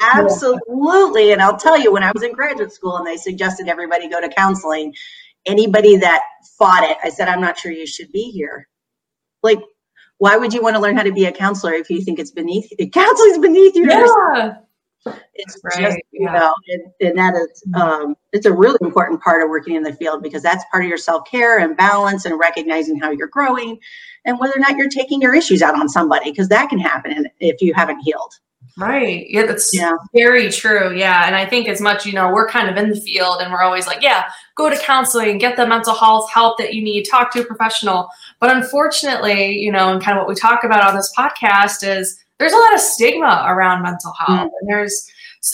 absolutely. 0.00 1.32
And 1.32 1.42
I'll 1.42 1.56
tell 1.56 1.78
you, 1.78 1.92
when 1.92 2.02
I 2.02 2.10
was 2.12 2.22
in 2.22 2.32
graduate 2.32 2.72
school 2.72 2.96
and 2.96 3.06
they 3.06 3.16
suggested 3.16 3.68
everybody 3.68 4.08
go 4.08 4.20
to 4.20 4.28
counseling, 4.28 4.94
anybody 5.46 5.96
that 5.96 6.22
fought 6.58 6.84
it, 6.84 6.98
I 7.02 7.10
said, 7.10 7.28
I'm 7.28 7.40
not 7.40 7.58
sure 7.58 7.72
you 7.72 7.86
should 7.86 8.10
be 8.12 8.30
here. 8.30 8.68
Like 9.42 9.60
why 10.18 10.36
would 10.36 10.54
you 10.54 10.62
want 10.62 10.76
to 10.76 10.80
learn 10.80 10.96
how 10.96 11.02
to 11.02 11.12
be 11.12 11.26
a 11.26 11.32
counselor 11.32 11.74
if 11.74 11.90
you 11.90 12.00
think 12.00 12.18
it's 12.18 12.30
beneath 12.30 12.70
you? 12.70 12.88
Counseling's 12.90 13.38
beneath 13.38 13.74
you. 13.74 13.86
Yeah. 13.86 14.54
It's 15.34 15.58
right. 15.62 15.80
just, 15.80 15.98
you 16.12 16.26
yeah. 16.26 16.32
know, 16.32 16.54
and, 16.68 16.82
and 17.00 17.18
that 17.18 17.34
is, 17.34 17.62
um, 17.74 18.16
it's 18.32 18.46
a 18.46 18.52
really 18.52 18.78
important 18.80 19.20
part 19.20 19.42
of 19.42 19.50
working 19.50 19.74
in 19.74 19.82
the 19.82 19.92
field 19.92 20.22
because 20.22 20.42
that's 20.42 20.64
part 20.70 20.84
of 20.84 20.88
your 20.88 20.98
self 20.98 21.28
care 21.28 21.58
and 21.58 21.76
balance 21.76 22.24
and 22.24 22.38
recognizing 22.38 22.98
how 22.98 23.10
you're 23.10 23.28
growing 23.28 23.78
and 24.24 24.38
whether 24.38 24.54
or 24.56 24.60
not 24.60 24.76
you're 24.76 24.88
taking 24.88 25.20
your 25.20 25.34
issues 25.34 25.62
out 25.62 25.78
on 25.78 25.88
somebody 25.88 26.30
because 26.30 26.48
that 26.48 26.70
can 26.70 26.78
happen 26.78 27.28
if 27.40 27.60
you 27.60 27.74
haven't 27.74 28.00
healed. 28.00 28.32
Right. 28.76 29.26
Yeah, 29.28 29.46
that's 29.46 29.72
yeah. 29.72 29.92
very 30.14 30.50
true. 30.50 30.92
Yeah. 30.96 31.26
And 31.26 31.36
I 31.36 31.46
think 31.46 31.68
as 31.68 31.80
much, 31.80 32.04
you 32.04 32.12
know, 32.12 32.32
we're 32.32 32.48
kind 32.48 32.68
of 32.68 32.76
in 32.76 32.90
the 32.90 33.00
field 33.00 33.40
and 33.40 33.52
we're 33.52 33.62
always 33.62 33.86
like, 33.86 34.02
yeah, 34.02 34.24
go 34.56 34.68
to 34.68 34.76
counseling, 34.78 35.38
get 35.38 35.56
the 35.56 35.66
mental 35.66 35.94
health 35.94 36.28
help 36.30 36.58
that 36.58 36.74
you 36.74 36.82
need, 36.82 37.04
talk 37.04 37.30
to 37.32 37.42
a 37.42 37.44
professional. 37.44 38.08
But 38.40 38.50
unfortunately, 38.56 39.52
you 39.58 39.70
know, 39.70 39.92
and 39.92 40.02
kind 40.02 40.18
of 40.18 40.22
what 40.22 40.28
we 40.28 40.34
talk 40.34 40.64
about 40.64 40.82
on 40.82 40.96
this 40.96 41.12
podcast 41.16 41.86
is 41.86 42.23
there's 42.38 42.52
a 42.52 42.58
lot 42.58 42.74
of 42.74 42.80
stigma 42.80 43.44
around 43.48 43.82
mental 43.82 44.12
health. 44.18 44.48
Mm. 44.48 44.50
And 44.60 44.68
there's 44.68 45.10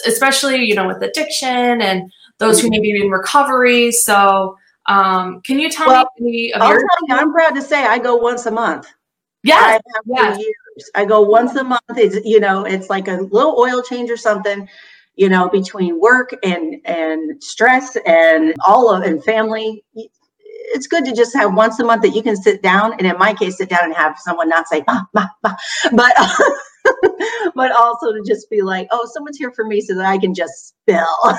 especially, 0.06 0.64
you 0.64 0.74
know, 0.74 0.86
with 0.86 1.02
addiction 1.02 1.82
and 1.82 2.10
those 2.38 2.58
mm. 2.58 2.62
who 2.62 2.70
may 2.70 2.80
be 2.80 3.00
in 3.00 3.10
recovery. 3.10 3.92
So 3.92 4.56
um, 4.86 5.40
can 5.42 5.58
you 5.58 5.70
tell 5.70 5.88
well, 5.88 6.06
me 6.18 6.52
I'll 6.52 6.68
tell 6.68 6.78
you, 7.08 7.14
I'm 7.14 7.32
proud 7.32 7.50
to 7.50 7.62
say 7.62 7.84
I 7.84 7.98
go 7.98 8.16
once 8.16 8.46
a 8.46 8.50
month. 8.50 8.88
Yeah. 9.42 9.78
yeah. 10.06 10.36
I 10.94 11.04
go 11.04 11.22
once 11.22 11.54
a 11.56 11.64
month. 11.64 11.80
It's 11.96 12.24
you 12.24 12.40
know, 12.40 12.64
it's 12.64 12.90
like 12.90 13.08
a 13.08 13.22
little 13.30 13.58
oil 13.58 13.82
change 13.82 14.10
or 14.10 14.16
something, 14.16 14.68
you 15.16 15.28
know, 15.28 15.48
between 15.48 16.00
work 16.00 16.34
and 16.42 16.76
and 16.84 17.42
stress 17.42 17.96
and 18.06 18.54
all 18.66 18.92
of 18.94 19.02
and 19.02 19.22
family. 19.24 19.84
It's 20.72 20.86
good 20.86 21.04
to 21.04 21.12
just 21.12 21.34
have 21.36 21.54
once 21.54 21.78
a 21.80 21.84
month 21.84 22.02
that 22.02 22.14
you 22.14 22.22
can 22.22 22.36
sit 22.36 22.62
down, 22.62 22.92
and 22.94 23.06
in 23.06 23.18
my 23.18 23.34
case, 23.34 23.58
sit 23.58 23.68
down 23.68 23.84
and 23.84 23.94
have 23.94 24.16
someone 24.18 24.48
not 24.48 24.68
say 24.68 24.82
bah, 24.86 25.02
bah, 25.12 25.28
bah, 25.42 25.56
but 25.92 26.12
but 27.54 27.72
also 27.72 28.12
to 28.12 28.22
just 28.26 28.48
be 28.50 28.62
like, 28.62 28.88
oh, 28.90 29.08
someone's 29.12 29.36
here 29.36 29.52
for 29.52 29.64
me, 29.64 29.80
so 29.80 29.94
that 29.94 30.06
I 30.06 30.18
can 30.18 30.34
just 30.34 30.74
spill. 30.82 31.38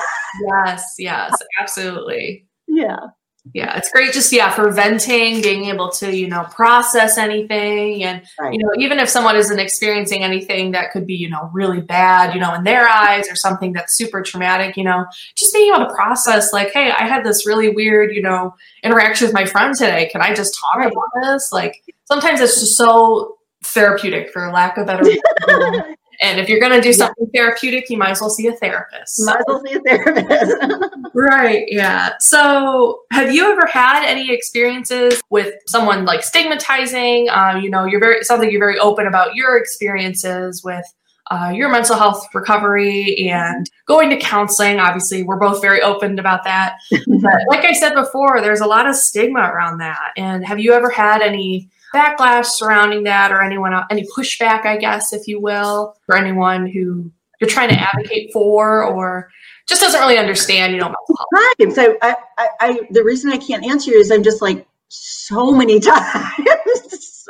yes, 0.50 0.96
yes, 0.98 1.34
absolutely. 1.60 2.46
Yeah 2.74 3.08
yeah 3.54 3.76
it's 3.76 3.92
great 3.92 4.14
just 4.14 4.32
yeah 4.32 4.52
for 4.52 4.72
venting 4.72 5.42
being 5.42 5.66
able 5.66 5.90
to 5.90 6.16
you 6.16 6.28
know 6.28 6.44
process 6.52 7.18
anything 7.18 8.04
and 8.04 8.22
right. 8.40 8.54
you 8.54 8.60
know 8.60 8.70
even 8.78 9.00
if 9.00 9.10
someone 9.10 9.36
isn't 9.36 9.60
experiencing 9.60 10.24
anything 10.24 10.72
that 10.72 10.92
could 10.92 11.08
be 11.08 11.16
you 11.16 11.28
know 11.28 11.50
really 11.52 11.82
bad 11.82 12.36
you 12.36 12.40
know 12.40 12.54
in 12.54 12.64
their 12.64 12.88
eyes 12.88 13.28
or 13.32 13.36
something 13.36 13.74
that's 13.74 13.96
super 13.96 14.22
traumatic 14.22 14.78
you 14.78 14.84
know 14.84 15.06
just 15.36 15.52
being 15.54 15.74
able 15.74 15.88
to 15.88 15.94
process 15.96 16.54
like 16.54 16.72
hey 16.72 16.92
i 16.92 17.04
had 17.04 17.26
this 17.26 17.48
really 17.48 17.70
weird 17.70 18.14
you 18.14 18.22
know 18.22 18.54
interaction 18.84 19.26
with 19.26 19.34
my 19.34 19.46
friend 19.46 19.76
today 19.76 20.08
can 20.12 20.22
i 20.22 20.34
just 20.36 20.56
talk 20.60 20.76
right. 20.76 20.92
about 20.92 21.10
this 21.24 21.52
like 21.52 21.84
sometimes 22.06 22.40
it's 22.42 22.60
just 22.60 22.78
so 22.78 23.38
therapeutic 23.64 24.30
for 24.30 24.52
lack 24.52 24.78
of 24.78 24.86
better 24.86 25.04
And 26.22 26.40
if 26.40 26.48
you're 26.48 26.60
going 26.60 26.72
to 26.72 26.82
do 26.82 26.94
something 26.94 27.28
yeah. 27.34 27.42
therapeutic, 27.42 27.90
you 27.90 27.98
might 27.98 28.12
as 28.12 28.22
well 28.22 28.30
see 28.30 28.46
a 28.48 28.54
therapist. 28.54 29.25
Might 29.25 29.38
as 29.38 29.46
well 29.48 29.63
see 29.66 29.74
a 29.74 29.80
therapist. 29.80 30.96
right. 31.16 31.66
Yeah. 31.68 32.13
So, 32.20 33.01
have 33.12 33.34
you 33.34 33.51
ever 33.51 33.66
had 33.66 34.06
any 34.06 34.32
experiences 34.32 35.20
with 35.32 35.56
someone 35.66 36.06
like 36.06 36.24
stigmatizing? 36.24 37.28
Um, 37.32 37.62
you 37.62 37.72
know, 37.72 37.86
you're 37.86 38.00
very 38.00 38.24
something 38.24 38.51
you're 38.51 38.60
very 38.60 38.78
open 38.78 39.08
about 39.08 39.34
your 39.36 39.58
experiences 39.58 40.63
with 40.63 40.86
uh, 41.32 41.50
your 41.50 41.70
mental 41.70 41.96
health 41.96 42.28
recovery 42.36 43.30
and 43.30 43.70
going 43.88 44.10
to 44.10 44.18
counseling. 44.18 44.80
Obviously, 44.80 45.24
we're 45.24 45.40
both 45.40 45.62
very 45.62 45.82
open 45.82 46.20
about 46.20 46.44
that. 46.44 46.75
but 46.92 47.34
like 47.48 47.66
I 47.66 47.74
said 47.74 47.96
before, 47.96 48.42
there's 48.42 48.60
a 48.60 48.68
lot 48.68 48.88
of 48.88 48.96
stigma 48.96 49.40
around 49.40 49.80
that. 49.80 50.12
And 50.18 50.46
have 50.46 50.60
you 50.60 50.74
ever 50.74 50.90
had 50.90 51.22
any 51.22 51.70
backlash 51.94 52.46
surrounding 52.46 53.04
that 53.04 53.32
or 53.32 53.42
anyone 53.42 53.74
any 53.90 54.08
pushback 54.16 54.66
i 54.66 54.78
guess 54.78 55.14
if 55.14 55.28
you 55.28 55.40
will 55.40 55.96
for 56.06 56.16
anyone 56.16 56.66
who 56.66 57.12
you're 57.40 57.50
trying 57.50 57.70
to 57.70 57.76
advocate 57.76 58.32
for 58.32 58.84
or 58.84 59.30
just 59.68 59.82
doesn't 59.82 60.00
really 60.00 60.18
understand 60.18 60.74
you 60.74 60.80
know 60.80 60.94
right. 61.34 61.74
So 61.74 61.98
I, 62.02 62.16
I, 62.38 62.50
I 62.60 62.80
the 62.92 63.04
reason 63.04 63.32
i 63.32 63.38
can't 63.38 63.66
answer 63.66 63.92
is 63.92 64.12
i'm 64.12 64.24
just 64.24 64.42
like 64.42 64.66
so 64.88 65.52
many 65.52 65.80
times 65.80 66.02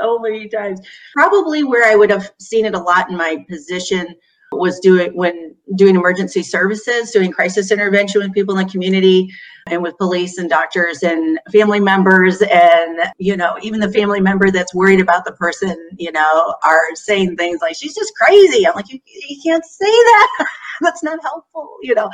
so 0.01 0.19
many 0.19 0.47
times. 0.47 0.79
Probably 1.13 1.63
where 1.63 1.89
i 1.89 1.95
would 1.95 2.09
have 2.09 2.31
seen 2.39 2.65
it 2.65 2.73
a 2.73 2.79
lot 2.79 3.09
in 3.09 3.17
my 3.17 3.45
position 3.49 4.15
was 4.51 4.79
doing 4.79 5.15
when 5.15 5.55
doing 5.75 5.95
emergency 5.95 6.43
services, 6.43 7.11
doing 7.11 7.31
crisis 7.31 7.71
intervention 7.71 8.21
with 8.21 8.33
people 8.33 8.57
in 8.57 8.65
the 8.65 8.71
community 8.71 9.29
and 9.67 9.81
with 9.81 9.97
police 9.97 10.37
and 10.37 10.49
doctors 10.49 11.03
and 11.03 11.39
family 11.51 11.79
members 11.79 12.41
and 12.41 12.99
you 13.17 13.37
know 13.37 13.57
even 13.61 13.79
the 13.79 13.91
family 13.91 14.19
member 14.19 14.51
that's 14.51 14.73
worried 14.73 14.99
about 14.99 15.23
the 15.25 15.31
person 15.33 15.75
you 15.97 16.11
know 16.11 16.55
are 16.63 16.83
saying 16.95 17.35
things 17.37 17.61
like 17.61 17.75
she's 17.75 17.95
just 17.95 18.13
crazy. 18.15 18.67
I'm 18.67 18.75
like 18.75 18.91
you, 18.91 18.99
you 19.05 19.37
can't 19.43 19.65
say 19.65 19.85
that. 19.85 20.47
That's 20.81 21.03
not 21.03 21.19
helpful 21.21 21.77
you 21.81 21.93
know. 21.95 22.09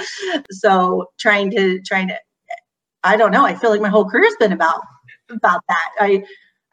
So 0.51 1.11
trying 1.19 1.51
to 1.51 1.81
trying 1.81 2.09
to 2.09 2.15
i 3.03 3.15
don't 3.15 3.31
know 3.31 3.45
i 3.45 3.55
feel 3.55 3.69
like 3.69 3.81
my 3.81 3.89
whole 3.89 4.09
career's 4.09 4.35
been 4.39 4.51
about 4.51 4.81
about 5.29 5.61
that. 5.69 5.91
I 5.99 6.23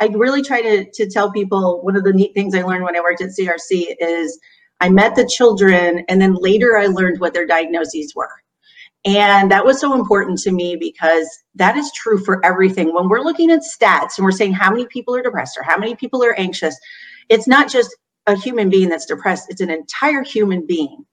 i 0.01 0.07
really 0.09 0.43
try 0.43 0.63
to 0.63 0.91
to 0.93 1.09
tell 1.09 1.31
people 1.31 1.83
one 1.83 1.97
of 1.97 2.05
the 2.05 2.13
neat 2.13 2.35
things 2.35 2.55
i 2.55 2.63
learned 2.63 2.85
when 2.85 2.97
i 2.97 3.01
worked 3.01 3.21
at 3.21 3.31
crc 3.39 3.95
is 4.01 4.39
I 4.81 4.89
met 4.89 5.17
the 5.17 5.27
children, 5.27 6.05
and 6.09 6.21
then 6.21 6.35
later 6.35 6.77
I 6.77 6.87
learned 6.87 7.21
what 7.21 7.33
their 7.33 7.47
diagnoses 7.47 8.13
were. 8.15 8.31
And 9.05 9.51
that 9.51 9.65
was 9.65 9.81
so 9.81 9.95
important 9.95 10.39
to 10.41 10.51
me 10.51 10.77
because 10.77 11.29
that 11.55 11.77
is 11.77 11.93
true 11.93 12.19
for 12.25 12.45
everything. 12.45 12.95
When 12.95 13.09
we're 13.09 13.21
looking 13.21 13.51
at 13.51 13.61
stats 13.61 14.17
and 14.17 14.25
we're 14.25 14.33
saying 14.33 14.55
how 14.55 14.71
many 14.71 14.87
people 14.87 15.15
are 15.15 15.23
depressed 15.23 15.59
or 15.59 15.63
how 15.63 15.77
many 15.77 15.95
people 15.95 16.25
are 16.25 16.39
anxious, 16.39 16.75
it's 17.29 17.47
not 17.47 17.71
just 17.71 17.95
a 18.27 18.37
human 18.37 18.71
being 18.71 18.89
that's 18.89 19.05
depressed, 19.05 19.51
it's 19.51 19.61
an 19.61 19.71
entire 19.71 20.23
human 20.23 20.67
being 20.67 21.05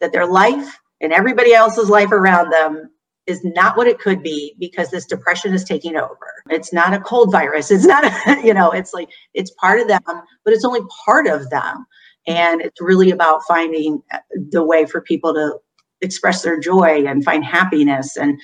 that 0.00 0.12
their 0.12 0.26
life 0.26 0.78
and 1.02 1.12
everybody 1.12 1.52
else's 1.52 1.90
life 1.90 2.12
around 2.12 2.50
them 2.50 2.90
is 3.26 3.42
not 3.44 3.76
what 3.76 3.86
it 3.86 3.98
could 3.98 4.22
be 4.22 4.54
because 4.58 4.90
this 4.90 5.06
depression 5.06 5.54
is 5.54 5.64
taking 5.64 5.96
over. 5.96 6.42
It's 6.50 6.72
not 6.72 6.92
a 6.92 7.00
cold 7.00 7.32
virus. 7.32 7.70
It's 7.70 7.84
not, 7.84 8.04
a, 8.04 8.40
you 8.44 8.54
know, 8.54 8.70
it's 8.70 8.94
like 8.94 9.08
it's 9.34 9.50
part 9.52 9.80
of 9.80 9.88
them, 9.88 10.00
but 10.06 10.54
it's 10.54 10.64
only 10.64 10.80
part 11.04 11.26
of 11.26 11.48
them. 11.50 11.86
And 12.26 12.60
it's 12.60 12.80
really 12.80 13.10
about 13.10 13.42
finding 13.46 14.02
uh, 14.12 14.18
the 14.50 14.64
way 14.64 14.86
for 14.86 15.00
people 15.00 15.34
to 15.34 15.58
express 16.00 16.42
their 16.42 16.58
joy 16.58 17.04
and 17.06 17.24
find 17.24 17.44
happiness. 17.44 18.16
And 18.16 18.40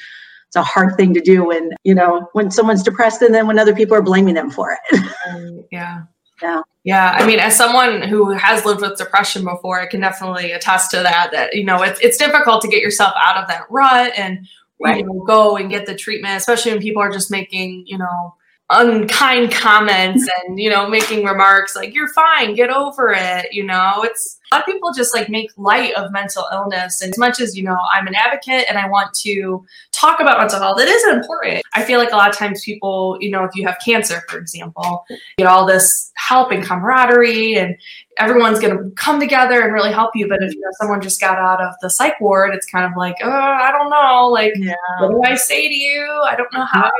it's 0.46 0.56
a 0.56 0.62
hard 0.62 0.96
thing 0.96 1.14
to 1.14 1.20
do 1.20 1.44
when, 1.44 1.70
you 1.84 1.94
know, 1.94 2.28
when 2.32 2.50
someone's 2.50 2.82
depressed 2.82 3.22
and 3.22 3.34
then 3.34 3.46
when 3.46 3.58
other 3.58 3.74
people 3.74 3.96
are 3.96 4.02
blaming 4.02 4.34
them 4.34 4.50
for 4.50 4.76
it. 4.92 5.66
yeah. 5.72 6.02
Yeah. 6.42 6.62
Yeah. 6.84 7.14
I 7.16 7.26
mean, 7.26 7.38
as 7.38 7.54
someone 7.54 8.02
who 8.02 8.30
has 8.30 8.64
lived 8.64 8.80
with 8.80 8.96
depression 8.96 9.44
before, 9.44 9.80
I 9.80 9.86
can 9.86 10.00
definitely 10.00 10.52
attest 10.52 10.90
to 10.92 10.96
that, 10.98 11.30
that, 11.32 11.54
you 11.54 11.64
know, 11.64 11.82
it's, 11.82 12.00
it's 12.00 12.16
difficult 12.16 12.62
to 12.62 12.68
get 12.68 12.80
yourself 12.80 13.12
out 13.22 13.36
of 13.36 13.46
that 13.48 13.64
rut 13.70 14.12
and 14.16 14.46
right. 14.82 14.98
you 14.98 15.06
know, 15.06 15.22
go 15.26 15.56
and 15.56 15.70
get 15.70 15.86
the 15.86 15.94
treatment, 15.94 16.36
especially 16.36 16.72
when 16.72 16.80
people 16.80 17.02
are 17.02 17.10
just 17.10 17.30
making, 17.30 17.84
you 17.86 17.98
know, 17.98 18.34
unkind 18.70 19.50
comments 19.50 20.28
and 20.44 20.60
you 20.60 20.70
know 20.70 20.88
making 20.88 21.24
remarks 21.24 21.74
like 21.74 21.92
you're 21.92 22.12
fine 22.12 22.54
get 22.54 22.70
over 22.70 23.12
it 23.12 23.52
you 23.52 23.64
know? 23.64 24.02
It's 24.04 24.38
a 24.52 24.56
lot 24.56 24.62
of 24.62 24.66
people 24.66 24.92
just 24.92 25.14
like 25.14 25.28
make 25.28 25.50
light 25.56 25.94
of 25.94 26.10
mental 26.12 26.44
illness. 26.52 27.02
And 27.02 27.10
as 27.10 27.18
much 27.18 27.40
as 27.40 27.56
you 27.56 27.64
know 27.64 27.76
i'm 27.92 28.06
an 28.06 28.14
advocate 28.14 28.66
and 28.68 28.78
i 28.78 28.88
want 28.88 29.12
to 29.22 29.64
talk 29.92 30.20
about 30.20 30.38
mental 30.38 30.60
health 30.60 30.80
it 30.80 30.88
is 30.88 31.04
important. 31.08 31.62
I 31.74 31.82
feel 31.82 31.98
like 31.98 32.12
a 32.12 32.16
lot 32.16 32.30
of 32.30 32.36
times 32.36 32.62
people 32.64 33.18
you 33.20 33.30
know 33.30 33.44
if 33.44 33.54
you 33.56 33.66
have 33.66 33.76
cancer 33.84 34.22
for 34.28 34.38
example 34.38 35.04
get 35.36 35.48
all 35.48 35.66
this 35.66 36.12
help 36.14 36.52
and 36.52 36.64
camaraderie 36.64 37.56
and 37.56 37.76
everyone's 38.18 38.60
going 38.60 38.76
to 38.76 38.90
come 38.96 39.18
together 39.18 39.62
and 39.62 39.72
really 39.72 39.92
help 39.92 40.10
you. 40.14 40.28
But 40.28 40.42
if 40.42 40.54
you 40.54 40.60
know 40.60 40.68
someone 40.80 41.00
just 41.00 41.20
got 41.20 41.38
out 41.38 41.60
of 41.60 41.74
the 41.80 41.90
psych 41.90 42.20
ward 42.20 42.54
it's 42.54 42.66
kind 42.66 42.84
of 42.84 42.92
like 42.96 43.16
oh 43.22 43.30
i 43.30 43.72
don't 43.72 43.90
know 43.90 44.28
like 44.28 44.52
yeah. 44.56 44.74
what 45.00 45.10
do 45.10 45.22
i 45.24 45.34
say 45.34 45.68
to 45.68 45.74
you? 45.74 46.22
I 46.24 46.36
don't 46.36 46.52
know 46.52 46.64
how 46.64 46.90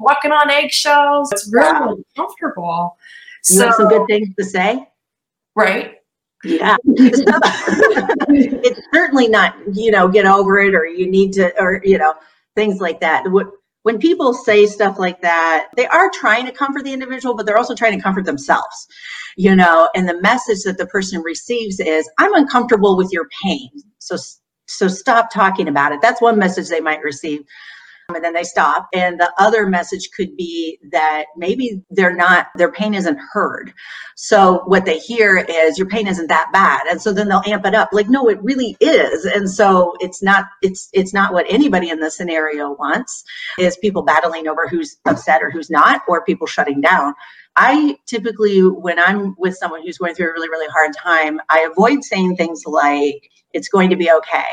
walking 0.00 0.32
on 0.32 0.50
eggshells. 0.50 1.30
It's 1.32 1.48
really 1.52 1.68
yeah. 1.68 1.94
uncomfortable. 2.16 2.96
You 3.48 3.56
so, 3.56 3.66
have 3.66 3.74
some 3.74 3.88
good 3.88 4.06
things 4.08 4.34
to 4.36 4.44
say? 4.44 4.88
Right. 5.54 5.96
Yeah. 6.42 6.76
it's 6.84 8.80
certainly 8.92 9.28
not, 9.28 9.54
you 9.72 9.90
know, 9.90 10.08
get 10.08 10.26
over 10.26 10.58
it 10.58 10.74
or 10.74 10.86
you 10.86 11.08
need 11.08 11.34
to, 11.34 11.52
or, 11.62 11.82
you 11.84 11.98
know, 11.98 12.14
things 12.56 12.80
like 12.80 13.00
that. 13.00 13.24
When 13.82 13.98
people 13.98 14.34
say 14.34 14.66
stuff 14.66 14.98
like 14.98 15.20
that, 15.22 15.68
they 15.76 15.86
are 15.86 16.10
trying 16.12 16.46
to 16.46 16.52
comfort 16.52 16.84
the 16.84 16.92
individual, 16.92 17.34
but 17.34 17.46
they're 17.46 17.58
also 17.58 17.74
trying 17.74 17.96
to 17.96 18.02
comfort 18.02 18.24
themselves, 18.24 18.86
you 19.36 19.54
know, 19.54 19.88
and 19.94 20.08
the 20.08 20.20
message 20.20 20.62
that 20.64 20.78
the 20.78 20.86
person 20.86 21.20
receives 21.22 21.80
is, 21.80 22.08
I'm 22.18 22.34
uncomfortable 22.34 22.96
with 22.96 23.10
your 23.12 23.26
pain. 23.42 23.70
So, 23.98 24.16
so 24.66 24.88
stop 24.88 25.30
talking 25.32 25.68
about 25.68 25.92
it. 25.92 26.00
That's 26.02 26.20
one 26.20 26.38
message 26.38 26.68
they 26.68 26.80
might 26.80 27.02
receive 27.02 27.42
and 28.14 28.24
then 28.24 28.34
they 28.34 28.44
stop. 28.44 28.88
And 28.92 29.18
the 29.20 29.32
other 29.38 29.66
message 29.66 30.10
could 30.16 30.36
be 30.36 30.78
that 30.92 31.26
maybe 31.36 31.82
they're 31.90 32.14
not, 32.14 32.48
their 32.56 32.72
pain 32.72 32.94
isn't 32.94 33.18
heard. 33.32 33.72
So 34.16 34.62
what 34.66 34.84
they 34.84 34.98
hear 34.98 35.38
is 35.38 35.78
your 35.78 35.88
pain 35.88 36.06
isn't 36.06 36.28
that 36.28 36.50
bad. 36.52 36.82
And 36.90 37.00
so 37.00 37.12
then 37.12 37.28
they'll 37.28 37.42
amp 37.46 37.66
it 37.66 37.74
up 37.74 37.90
like, 37.92 38.08
no, 38.08 38.28
it 38.28 38.42
really 38.42 38.76
is. 38.80 39.24
And 39.24 39.48
so 39.48 39.94
it's 40.00 40.22
not, 40.22 40.46
it's, 40.62 40.88
it's 40.92 41.14
not 41.14 41.32
what 41.32 41.46
anybody 41.48 41.90
in 41.90 42.00
this 42.00 42.16
scenario 42.16 42.72
wants 42.72 43.24
is 43.58 43.76
people 43.78 44.02
battling 44.02 44.48
over 44.48 44.68
who's 44.68 44.96
upset 45.06 45.42
or 45.42 45.50
who's 45.50 45.70
not, 45.70 46.02
or 46.08 46.24
people 46.24 46.46
shutting 46.46 46.80
down. 46.80 47.14
I 47.56 47.96
typically, 48.06 48.62
when 48.62 48.98
I'm 48.98 49.34
with 49.38 49.56
someone 49.56 49.82
who's 49.82 49.98
going 49.98 50.14
through 50.14 50.30
a 50.30 50.32
really, 50.32 50.48
really 50.48 50.68
hard 50.68 50.92
time, 50.96 51.40
I 51.48 51.68
avoid 51.70 52.04
saying 52.04 52.36
things 52.36 52.62
like, 52.66 53.30
it's 53.52 53.68
going 53.68 53.90
to 53.90 53.96
be 53.96 54.10
okay. 54.10 54.44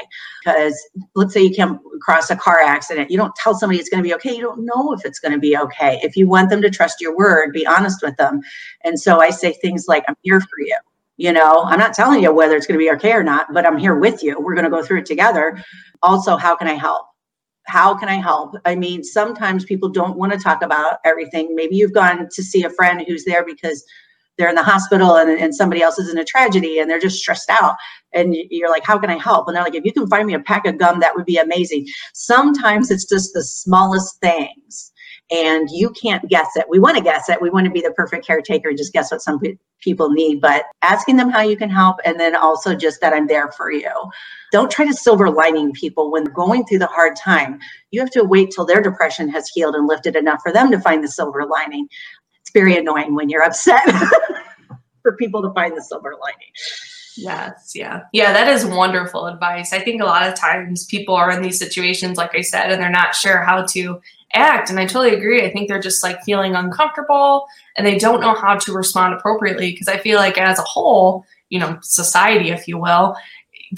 Because 0.44 0.76
let's 1.16 1.34
say 1.34 1.44
you 1.44 1.56
come 1.56 1.80
across 1.96 2.30
a 2.30 2.36
car 2.36 2.60
accident, 2.62 3.12
you 3.12 3.18
don't 3.18 3.36
tell 3.36 3.54
somebody 3.54 3.80
it's 3.80 3.90
going 3.90 4.02
to 4.02 4.08
be 4.08 4.14
okay. 4.16 4.36
You 4.36 4.42
don't 4.42 4.66
know 4.66 4.94
if 4.94 5.06
it's 5.06 5.20
going 5.20 5.34
to 5.34 5.40
be 5.40 5.56
okay. 5.58 6.00
If 6.02 6.16
you 6.16 6.28
want 6.28 6.50
them 6.50 6.62
to 6.62 6.70
trust 6.70 7.00
your 7.00 7.16
word, 7.16 7.54
be 7.54 7.66
honest 7.68 8.02
with 8.02 8.18
them. 8.18 8.42
And 8.84 9.00
so 9.00 9.22
I 9.22 9.30
say 9.30 9.54
things 9.54 9.86
like, 9.88 10.04
I'm 10.08 10.16
here 10.24 10.40
for 10.40 10.60
you. 10.60 10.76
You 11.18 11.34
know, 11.34 11.64
I'm 11.64 11.80
not 11.80 11.94
telling 11.94 12.22
you 12.22 12.34
whether 12.34 12.56
it's 12.56 12.68
going 12.68 12.80
to 12.80 12.84
be 12.84 12.92
okay 12.92 13.14
or 13.14 13.24
not, 13.24 13.54
but 13.54 13.66
I'm 13.66 13.78
here 13.78 13.96
with 13.96 14.24
you. 14.24 14.40
We're 14.40 14.54
going 14.56 14.66
to 14.66 14.72
go 14.72 14.84
through 14.84 15.00
it 15.00 15.06
together. 15.06 15.64
Also, 16.04 16.38
how 16.38 16.56
can 16.56 16.68
I 16.68 16.74
help? 16.74 17.08
How 17.68 17.96
can 17.96 18.10
I 18.10 18.16
help? 18.16 18.56
I 18.66 18.76
mean, 18.76 19.04
sometimes 19.04 19.66
people 19.66 19.90
don't 19.90 20.18
want 20.18 20.34
to 20.34 20.40
talk 20.40 20.62
about 20.62 21.00
everything. 21.06 21.56
Maybe 21.56 21.76
you've 21.76 21.94
gone 21.94 22.28
to 22.32 22.44
see 22.44 22.64
a 22.64 22.70
friend 22.70 23.04
who's 23.08 23.26
there 23.26 23.46
because 23.46 23.84
they're 24.38 24.50
in 24.50 24.56
the 24.56 24.64
hospital 24.64 25.16
and, 25.18 25.30
and 25.30 25.54
somebody 25.54 25.82
else 25.82 25.98
is 26.00 26.10
in 26.10 26.18
a 26.18 26.24
tragedy 26.24 26.80
and 26.80 26.90
they're 26.90 27.00
just 27.00 27.20
stressed 27.20 27.50
out. 27.50 27.76
And 28.14 28.36
you're 28.50 28.70
like, 28.70 28.86
how 28.86 28.98
can 29.00 29.10
I 29.10 29.18
help? 29.18 29.48
And 29.48 29.56
they're 29.56 29.64
like, 29.64 29.76
if 29.76 29.84
you 29.84 29.92
can 29.92 30.08
find 30.08 30.28
me 30.28 30.34
a 30.34 30.40
pack 30.40 30.66
of 30.66 30.78
gum, 30.78 31.00
that 31.00 31.16
would 31.16 31.26
be 31.26 31.38
amazing. 31.38 31.88
Sometimes 32.14 32.92
it's 32.92 33.06
just 33.06 33.34
the 33.34 33.44
smallest 33.44 34.20
things 34.22 34.92
and 35.30 35.68
you 35.72 35.90
can't 35.90 36.28
guess 36.30 36.56
it. 36.56 36.66
We 36.70 36.80
want 36.80 36.98
to 36.98 37.04
guess 37.04 37.30
it. 37.30 37.42
We 37.42 37.50
want 37.50 37.66
to 37.66 37.72
be 37.72 37.82
the 37.82 37.92
perfect 37.92 38.26
caretaker 38.26 38.70
and 38.70 38.78
just 38.78 38.94
guess 38.94 39.12
what 39.12 39.22
some 39.22 39.40
people 39.82 40.10
need, 40.10 40.40
but 40.40 40.66
asking 40.82 41.18
them 41.18 41.30
how 41.30 41.42
you 41.42 41.58
can 41.58 41.70
help 41.70 41.98
and 42.06 42.20
then 42.20 42.36
also 42.36 42.76
just 42.76 43.02
that 43.02 43.14
I'm 43.14 43.28
there 43.28 43.52
for 43.52 43.72
you. 43.72 43.92
Don't 44.52 44.72
try 44.72 44.86
to 44.86 44.94
silver 44.94 45.30
lining 45.30 45.74
people 45.74 46.12
when 46.12 46.24
going 46.26 46.66
through 46.66 46.80
the 46.80 46.88
hard 46.88 47.18
time. 47.18 47.60
You 47.92 48.00
have 48.00 48.12
to 48.12 48.24
wait 48.24 48.52
till 48.52 48.66
their 48.66 48.82
depression 48.82 49.28
has 49.30 49.50
healed 49.50 49.76
and 49.76 49.88
lifted 49.88 50.16
enough 50.16 50.40
for 50.42 50.54
them 50.54 50.72
to 50.72 50.80
find 50.80 51.04
the 51.04 51.10
silver 51.10 51.46
lining. 51.46 51.88
It's 52.40 52.52
very 52.52 52.78
annoying 52.78 53.14
when 53.14 53.30
you're 53.30 53.44
upset 53.44 53.84
for 55.02 55.18
people 55.18 55.42
to 55.42 55.52
find 55.54 55.76
the 55.76 55.84
silver 55.84 56.14
lining. 56.22 56.52
Yes, 57.18 57.72
yeah. 57.74 58.04
Yeah, 58.14 58.32
that 58.32 58.48
is 58.48 58.66
wonderful 58.66 59.26
advice. 59.26 59.74
I 59.74 59.80
think 59.80 60.02
a 60.02 60.06
lot 60.06 60.28
of 60.28 60.36
times 60.36 60.86
people 60.86 61.16
are 61.16 61.32
in 61.32 61.42
these 61.42 61.58
situations, 61.58 62.16
like 62.16 62.36
I 62.36 62.42
said, 62.42 62.72
and 62.72 62.82
they're 62.82 62.90
not 62.90 63.16
sure 63.16 63.42
how 63.42 63.66
to 63.66 64.00
act. 64.34 64.70
And 64.70 64.80
I 64.80 64.86
totally 64.86 65.16
agree. 65.16 65.46
I 65.46 65.52
think 65.52 65.68
they're 65.68 65.80
just 65.80 66.04
like 66.04 66.24
feeling 66.24 66.56
uncomfortable 66.56 67.48
and 67.76 67.86
they 67.86 67.98
don't 67.98 68.22
know 68.22 68.34
how 68.34 68.56
to 68.56 68.74
respond 68.74 69.14
appropriately. 69.14 69.72
Because 69.72 69.88
I 69.88 69.98
feel 69.98 70.18
like 70.18 70.38
as 70.38 70.60
a 70.60 70.64
whole, 70.64 71.26
you 71.50 71.60
know, 71.60 71.78
society, 71.82 72.50
if 72.50 72.68
you 72.68 72.78
will, 72.78 73.16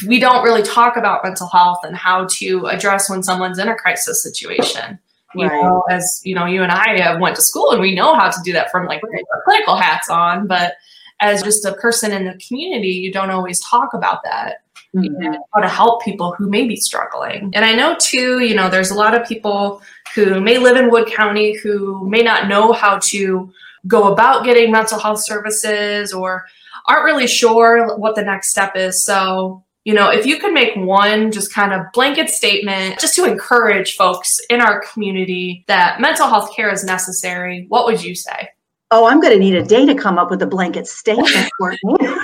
we 0.05 0.19
don't 0.19 0.43
really 0.43 0.63
talk 0.63 0.97
about 0.97 1.23
mental 1.23 1.47
health 1.47 1.79
and 1.83 1.95
how 1.95 2.27
to 2.38 2.67
address 2.67 3.09
when 3.09 3.23
someone's 3.23 3.59
in 3.59 3.67
a 3.67 3.75
crisis 3.75 4.21
situation. 4.23 4.99
You 5.35 5.47
right. 5.47 5.62
know, 5.62 5.83
as 5.89 6.21
you 6.23 6.33
know, 6.33 6.45
you 6.45 6.63
and 6.63 6.71
I 6.71 6.99
have 7.01 7.19
went 7.19 7.35
to 7.35 7.41
school 7.41 7.71
and 7.71 7.79
we 7.79 7.93
know 7.93 8.15
how 8.15 8.29
to 8.29 8.39
do 8.43 8.51
that 8.53 8.71
from 8.71 8.88
like 8.88 9.03
right. 9.03 9.23
clinical 9.45 9.75
hats 9.75 10.09
on, 10.09 10.47
but 10.47 10.73
as 11.19 11.43
just 11.43 11.65
a 11.65 11.73
person 11.73 12.12
in 12.12 12.25
the 12.25 12.39
community, 12.47 12.89
you 12.89 13.12
don't 13.12 13.29
always 13.29 13.59
talk 13.63 13.93
about 13.93 14.23
that. 14.23 14.63
Mm-hmm. 14.95 15.36
how 15.54 15.62
to 15.62 15.69
help 15.69 16.04
people 16.04 16.34
who 16.36 16.49
may 16.49 16.67
be 16.67 16.75
struggling. 16.75 17.52
And 17.54 17.63
I 17.63 17.75
know 17.75 17.95
too, 17.99 18.39
you 18.39 18.56
know, 18.56 18.71
there's 18.71 18.89
a 18.89 18.95
lot 18.95 19.13
of 19.13 19.28
people 19.28 19.84
who 20.15 20.41
may 20.41 20.58
live 20.58 20.78
in 20.78 20.89
Wood 20.89 21.08
County 21.08 21.56
who 21.56 22.10
may 22.10 22.23
not 22.23 22.47
know 22.47 22.73
how 22.73 22.97
to 23.04 23.54
go 23.88 24.12
about 24.12 24.45
getting 24.45 24.71
mental 24.71 24.97
health 24.97 25.23
services 25.23 26.12
or 26.12 26.47
aren't 26.88 27.06
really 27.06 27.28
sure 27.28 27.97
what 27.97 28.15
the 28.15 28.23
next 28.23 28.49
step 28.49 28.75
is. 28.75 29.06
So, 29.06 29.63
you 29.86 29.93
know, 29.93 30.10
if 30.10 30.25
you 30.25 30.39
could 30.39 30.54
make 30.54 30.75
one 30.75 31.32
just 31.32 31.54
kind 31.54 31.71
of 31.71 31.86
blanket 31.93 32.30
statement 32.30 32.99
just 32.99 33.15
to 33.17 33.25
encourage 33.25 33.95
folks 33.95 34.39
in 34.49 34.60
our 34.60 34.82
community 34.91 35.65
that 35.67 36.02
mental 36.02 36.28
health 36.28 36.56
care 36.56 36.71
is 36.71 36.84
necessary, 36.84 37.65
what 37.69 37.86
would 37.86 38.04
you 38.04 38.15
say? 38.15 38.49
Oh, 38.89 39.06
I'm 39.06 39.21
going 39.21 39.34
to 39.34 39.39
need 39.39 39.54
a 39.54 39.63
day 39.63 39.86
to 39.86 39.93
come 39.93 40.17
up 40.17 40.32
with 40.32 40.41
a 40.41 40.47
blanket 40.47 40.88
statement 40.88 41.52
for 41.60 41.75
me. 41.84 41.95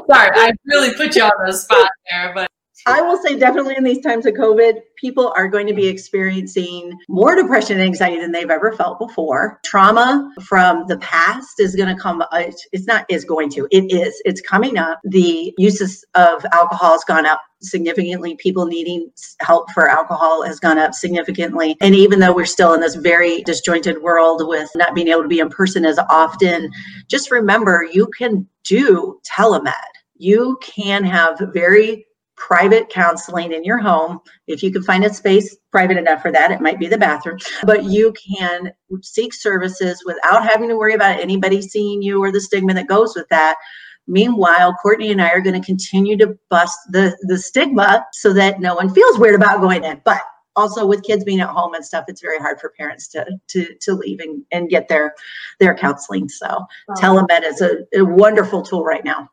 Sorry, 0.10 0.32
I 0.34 0.54
really 0.66 0.94
put 0.94 1.16
you 1.16 1.24
on 1.24 1.32
the 1.46 1.54
spot 1.54 1.90
there, 2.10 2.32
but 2.34 2.50
I 2.88 3.02
will 3.02 3.18
say 3.18 3.38
definitely 3.38 3.76
in 3.76 3.84
these 3.84 4.02
times 4.02 4.26
of 4.26 4.34
COVID, 4.36 4.80
people 4.96 5.34
are 5.36 5.50
going 5.50 5.68
to 5.68 5.74
be 5.74 5.88
experiencing 5.88 6.98
more 7.10 7.36
depression 7.36 7.78
and 7.78 7.86
anxiety 7.86 8.22
than 8.22 8.32
they've 8.32 8.50
ever 8.50 8.72
felt 8.72 8.98
before. 8.98 9.60
Trauma 9.66 10.32
from 10.46 10.88
the 10.88 10.98
past 11.00 11.60
is 11.60 11.76
going 11.76 11.94
to 11.94 12.02
come, 12.02 12.22
uh, 12.22 12.44
it's 12.72 12.88
not 12.88 13.06
is 13.10 13.26
going 13.26 13.50
to, 13.50 13.68
it 13.72 13.92
is, 13.92 14.20
it's 14.24 14.40
coming 14.40 14.78
up. 14.78 15.02
The 15.04 15.54
uses 15.58 16.06
of 16.16 16.46
alcohol 16.54 16.94
has 16.94 17.04
gone 17.04 17.26
up 17.26 17.42
significantly. 17.62 18.38
People 18.38 18.66
needing 18.66 19.12
help 19.42 19.70
for 19.72 19.90
alcohol 19.90 20.44
has 20.44 20.58
gone 20.58 20.78
up 20.78 20.94
significantly. 20.94 21.76
And 21.82 21.94
even 21.94 22.20
though 22.20 22.34
we're 22.34 22.46
still 22.46 22.74
in 22.74 22.80
this 22.80 22.96
very 22.96 23.42
disjointed 23.42 24.02
world 24.02 24.48
with 24.48 24.70
not 24.76 24.96
being 24.96 25.10
able 25.10 25.24
to 25.24 25.28
be 25.28 25.40
in 25.40 25.50
person 25.50 25.86
as 25.86 26.00
often, 26.10 26.72
just 27.10 27.32
remember 27.32 27.86
you 27.92 28.08
can 28.18 28.48
do 28.64 29.20
telemed. 29.30 29.74
You 30.16 30.58
can 30.64 31.04
have 31.04 31.40
very 31.54 32.07
private 32.38 32.88
counseling 32.90 33.52
in 33.52 33.64
your 33.64 33.80
home. 33.80 34.20
If 34.46 34.64
you 34.64 34.72
can 34.72 34.84
find 34.84 35.04
a 35.04 35.14
space 35.14 35.58
private 35.72 35.98
enough 35.98 36.22
for 36.22 36.32
that, 36.32 36.52
it 36.52 36.62
might 36.62 36.80
be 36.80 36.88
the 36.88 36.98
bathroom, 36.98 37.40
but 37.64 37.84
you 37.84 38.14
can 38.14 38.72
seek 39.02 39.34
services 39.34 40.04
without 40.06 40.48
having 40.48 40.70
to 40.70 40.78
worry 40.78 40.94
about 40.94 41.20
anybody 41.20 41.62
seeing 41.62 42.02
you 42.02 42.24
or 42.24 42.32
the 42.32 42.40
stigma 42.40 42.74
that 42.76 42.88
goes 42.88 43.16
with 43.16 43.28
that. 43.30 43.58
Meanwhile, 44.08 44.74
Courtney 44.82 45.12
and 45.12 45.22
I 45.22 45.32
are 45.32 45.42
going 45.42 45.60
to 45.60 45.66
continue 45.66 46.16
to 46.18 46.38
bust 46.50 46.78
the, 46.92 47.18
the 47.24 47.38
stigma 47.38 48.06
so 48.14 48.32
that 48.34 48.62
no 48.62 48.76
one 48.76 48.94
feels 48.94 49.20
weird 49.20 49.36
about 49.36 49.60
going 49.60 49.84
in. 49.84 50.02
But 50.06 50.22
also 50.56 50.86
with 50.86 51.04
kids 51.04 51.24
being 51.24 51.42
at 51.42 51.50
home 51.50 51.74
and 51.74 51.86
stuff, 51.86 52.06
it's 52.08 52.22
very 52.22 52.40
hard 52.40 52.60
for 52.60 52.74
parents 52.78 53.08
to 53.10 53.26
to 53.50 53.76
to 53.82 53.94
leave 53.94 54.20
and, 54.20 54.44
and 54.52 54.70
get 54.70 54.88
their 54.88 55.14
their 55.60 55.76
counseling. 55.76 56.30
So 56.30 56.66
oh. 56.90 56.94
telemed 56.94 57.44
is 57.44 57.62
a, 57.62 57.80
a 57.94 58.04
wonderful 58.04 58.62
tool 58.64 58.84
right 58.84 59.04
now. 59.04 59.30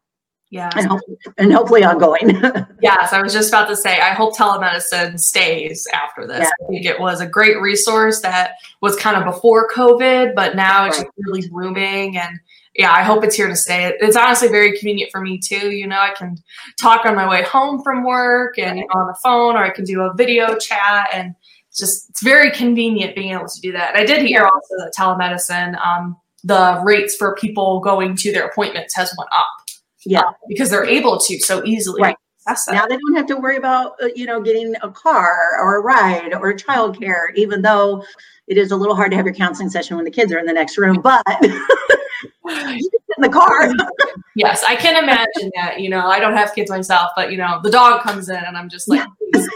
Yeah. 0.55 0.71
And, 0.77 0.87
hope, 0.87 1.01
and 1.37 1.53
hopefully 1.53 1.83
ongoing. 1.83 2.31
yes, 2.81 3.13
I 3.13 3.21
was 3.21 3.33
just 3.33 3.49
about 3.49 3.67
to 3.67 3.77
say, 3.77 3.99
I 3.99 4.11
hope 4.11 4.37
telemedicine 4.37 5.19
stays 5.19 5.89
after 5.93 6.29
this. 6.29 6.43
Yeah. 6.43 6.65
I 6.65 6.71
think 6.71 6.87
it 6.87 7.01
was 7.01 7.21
a 7.21 7.27
great 7.27 7.61
resource 7.61 8.21
that 8.21 8.53
was 8.81 8.95
kind 8.95 9.17
of 9.17 9.25
before 9.25 9.69
COVID, 9.71 10.37
but 10.37 10.55
now 10.55 10.85
it's 10.85 10.99
right. 10.99 11.09
really 11.19 11.49
booming. 11.49 12.19
And 12.19 12.39
yeah, 12.77 12.93
I 12.93 13.03
hope 13.03 13.25
it's 13.25 13.35
here 13.35 13.49
to 13.49 13.57
stay. 13.57 13.95
It's 13.99 14.17
honestly 14.17 14.47
very 14.47 14.79
convenient 14.79 15.11
for 15.11 15.21
me 15.21 15.39
too. 15.39 15.73
You 15.73 15.89
know, 15.89 15.99
I 15.99 16.15
can 16.17 16.37
talk 16.81 17.05
on 17.05 17.17
my 17.17 17.29
way 17.29 17.43
home 17.43 17.83
from 17.83 18.05
work 18.05 18.57
and 18.57 18.79
you 18.79 18.85
know, 18.85 19.01
on 19.01 19.09
the 19.09 19.19
phone, 19.25 19.57
or 19.57 19.65
I 19.65 19.71
can 19.71 19.85
do 19.85 20.03
a 20.03 20.15
video 20.15 20.57
chat. 20.57 21.09
And 21.13 21.35
just, 21.77 22.11
it's 22.11 22.23
very 22.23 22.53
convenient 22.53 23.17
being 23.17 23.33
able 23.33 23.49
to 23.49 23.61
do 23.61 23.73
that. 23.73 23.97
And 23.97 24.05
I 24.05 24.07
did 24.07 24.25
hear 24.25 24.45
also 24.45 24.77
that 24.79 24.95
telemedicine, 24.97 25.85
um, 25.85 26.17
the 26.45 26.81
rates 26.85 27.17
for 27.17 27.35
people 27.35 27.81
going 27.81 28.15
to 28.19 28.31
their 28.31 28.47
appointments 28.47 28.95
has 28.95 29.13
went 29.19 29.31
up 29.33 29.49
yeah. 30.05 30.23
because 30.49 30.71
they're 30.71 30.85
able 30.85 31.19
to 31.19 31.39
so 31.41 31.65
easily. 31.65 32.03
Right. 32.03 32.17
Now 32.69 32.87
they 32.87 32.97
don't 32.97 33.15
have 33.17 33.27
to 33.27 33.37
worry 33.37 33.57
about, 33.57 33.95
uh, 34.03 34.09
you 34.15 34.27
know, 34.27 34.41
getting 34.41 34.75
a 34.83 34.91
car 34.91 35.59
or 35.61 35.77
a 35.77 35.81
ride 35.81 36.35
or 36.35 36.53
childcare, 36.53 37.35
even 37.37 37.63
though 37.63 38.05
it 38.49 38.59
is 38.59 38.71
a 38.71 38.77
little 38.77 38.95
hard 38.95 39.11
to 39.13 39.17
have 39.17 39.25
your 39.25 39.35
counseling 39.35 39.71
session 39.71 39.97
when 39.97 40.05
the 40.05 40.11
kids 40.11 40.31
are 40.31 40.39
in 40.39 40.45
the 40.45 40.53
next 40.53 40.77
room, 40.77 41.01
but 41.01 41.23
in 41.43 43.23
the 43.23 43.31
car. 43.31 43.73
yes, 44.37 44.63
I 44.63 44.77
can 44.77 45.03
imagine 45.03 45.51
that. 45.55 45.81
You 45.81 45.89
know, 45.89 46.07
I 46.07 46.19
don't 46.19 46.37
have 46.37 46.55
kids 46.55 46.71
myself, 46.71 47.11
but 47.17 47.31
you 47.31 47.39
know, 47.39 47.61
the 47.63 47.71
dog 47.71 48.03
comes 48.03 48.29
in 48.29 48.37
and 48.37 48.59
I'm 48.59 48.69
just 48.69 48.89
like, 48.89 49.09
please, 49.33 49.49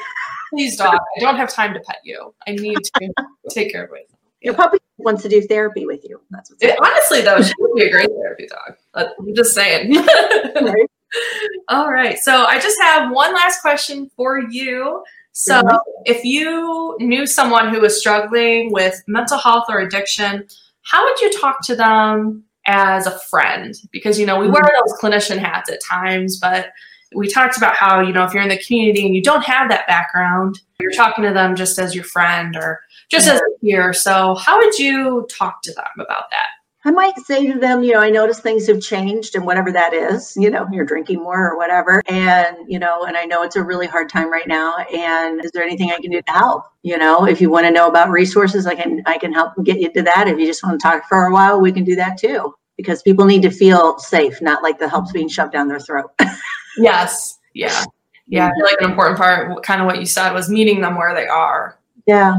please 0.51 0.77
dog, 0.79 0.99
I 1.19 1.21
don't 1.21 1.37
have 1.37 1.53
time 1.53 1.75
to 1.75 1.81
pet 1.81 1.99
you. 2.05 2.35
I 2.47 2.53
need 2.53 2.79
to 2.83 3.13
take 3.51 3.71
care 3.71 3.85
of 3.85 3.91
it. 3.93 4.11
Your 4.41 4.55
puppy 4.55 4.79
wants 4.99 5.23
to 5.23 5.29
do 5.29 5.41
therapy 5.43 5.87
with 5.87 6.05
you. 6.05 6.21
That's 6.31 6.51
what's 6.51 6.63
it, 6.63 6.77
honestly 6.81 7.23
though, 7.23 7.41
she 7.43 7.55
would 7.59 7.75
be 7.75 7.85
a 7.85 7.91
great 7.91 8.11
therapy 8.23 8.47
dog. 8.47 8.77
I'm 8.95 9.35
just 9.35 9.55
saying. 9.55 9.95
right. 9.95 10.91
All 11.69 11.91
right. 11.91 12.19
So 12.19 12.45
I 12.45 12.59
just 12.59 12.77
have 12.83 13.11
one 13.11 13.33
last 13.35 13.61
question 13.61 14.11
for 14.17 14.41
you. 14.41 15.03
So 15.33 15.63
mm-hmm. 15.63 15.77
if 16.05 16.25
you 16.25 16.97
knew 17.01 17.27
someone 17.27 17.73
who 17.73 17.81
was 17.81 17.99
struggling 17.99 18.73
with 18.73 19.03
mental 19.07 19.39
health 19.39 19.67
or 19.69 19.79
addiction, 19.79 20.47
how 20.83 21.05
would 21.05 21.21
you 21.21 21.33
talk 21.33 21.65
to 21.67 21.77
them 21.77 22.45
as 22.67 23.07
a 23.07 23.19
friend? 23.31 23.75
Because 23.93 24.19
you 24.19 24.27
know, 24.27 24.39
we 24.39 24.49
wear 24.49 24.63
mm-hmm. 24.63 24.81
those 24.81 24.99
clinician 25.01 25.39
hats 25.39 25.71
at 25.71 25.81
times, 25.81 26.39
but 26.41 26.71
we 27.15 27.29
talked 27.29 27.57
about 27.57 27.75
how, 27.75 28.01
you 28.01 28.13
know, 28.13 28.25
if 28.25 28.35
you're 28.35 28.43
in 28.43 28.49
the 28.49 28.59
community 28.59 29.07
and 29.07 29.15
you 29.15 29.23
don't 29.23 29.45
have 29.45 29.69
that 29.71 29.87
background, 29.87 30.61
you're 30.81 30.93
talking 30.93 31.25
to 31.25 31.33
them 31.33 31.57
just 31.57 31.79
as 31.79 31.95
your 31.95 32.05
friend 32.05 32.57
or 32.57 32.81
just 33.11 33.27
yeah. 33.27 33.35
as 33.35 33.41
a 33.41 33.59
peer. 33.61 33.93
So, 33.93 34.35
how 34.35 34.59
would 34.59 34.79
you 34.79 35.27
talk 35.31 35.63
to 35.63 35.73
them 35.73 35.87
about 35.97 36.31
that? 36.31 36.47
I 36.85 36.91
might 36.93 37.19
say 37.19 37.51
to 37.53 37.59
them, 37.59 37.83
you 37.83 37.93
know, 37.93 38.01
I 38.01 38.09
notice 38.09 38.39
things 38.39 38.67
have 38.69 38.81
changed 38.81 39.35
and 39.35 39.45
whatever 39.45 39.73
that 39.73 39.93
is, 39.93 40.35
you 40.37 40.49
know, 40.49 40.67
you're 40.73 40.85
drinking 40.85 41.19
more 41.23 41.51
or 41.51 41.57
whatever. 41.57 42.01
And, 42.07 42.57
you 42.69 42.79
know, 42.79 43.05
and 43.05 43.17
I 43.17 43.25
know 43.25 43.43
it's 43.43 43.57
a 43.57 43.63
really 43.63 43.87
hard 43.87 44.09
time 44.09 44.31
right 44.31 44.47
now. 44.47 44.77
And 44.95 45.45
is 45.45 45.51
there 45.51 45.65
anything 45.65 45.91
I 45.91 45.99
can 45.99 46.13
do 46.13 46.23
to 46.23 46.33
help? 46.33 46.65
You 46.83 46.97
know, 46.97 47.27
if 47.27 47.41
you 47.41 47.51
want 47.51 47.67
to 47.67 47.73
know 47.73 47.89
about 47.89 48.11
resources, 48.11 48.67
I 48.67 48.77
can 48.77 49.03
I 49.07 49.19
can 49.19 49.33
help 49.33 49.53
get 49.65 49.81
you 49.81 49.93
to 49.93 50.03
that. 50.03 50.29
If 50.29 50.39
you 50.39 50.47
just 50.47 50.63
want 50.63 50.81
to 50.81 50.83
talk 50.83 51.07
for 51.09 51.27
a 51.27 51.33
while, 51.33 51.61
we 51.61 51.73
can 51.73 51.85
do 51.85 51.97
that 51.97 52.17
too. 52.17 52.55
Because 52.77 53.03
people 53.03 53.25
need 53.25 53.43
to 53.43 53.51
feel 53.51 53.99
safe, 53.99 54.41
not 54.41 54.63
like 54.63 54.79
the 54.79 54.89
help's 54.89 55.11
being 55.11 55.29
shoved 55.29 55.53
down 55.53 55.67
their 55.67 55.81
throat. 55.81 56.11
yes. 56.79 57.39
Yeah. 57.55 57.85
Yeah. 58.27 58.49
I 58.49 58.55
feel 58.55 58.65
like 58.65 58.81
an 58.81 58.91
important 58.91 59.19
part, 59.19 59.63
kind 59.63 59.81
of 59.81 59.87
what 59.87 59.99
you 59.99 60.07
said, 60.07 60.33
was 60.33 60.49
meeting 60.49 60.81
them 60.81 60.97
where 60.97 61.15
they 61.15 61.27
are. 61.27 61.79
Yeah. 62.07 62.39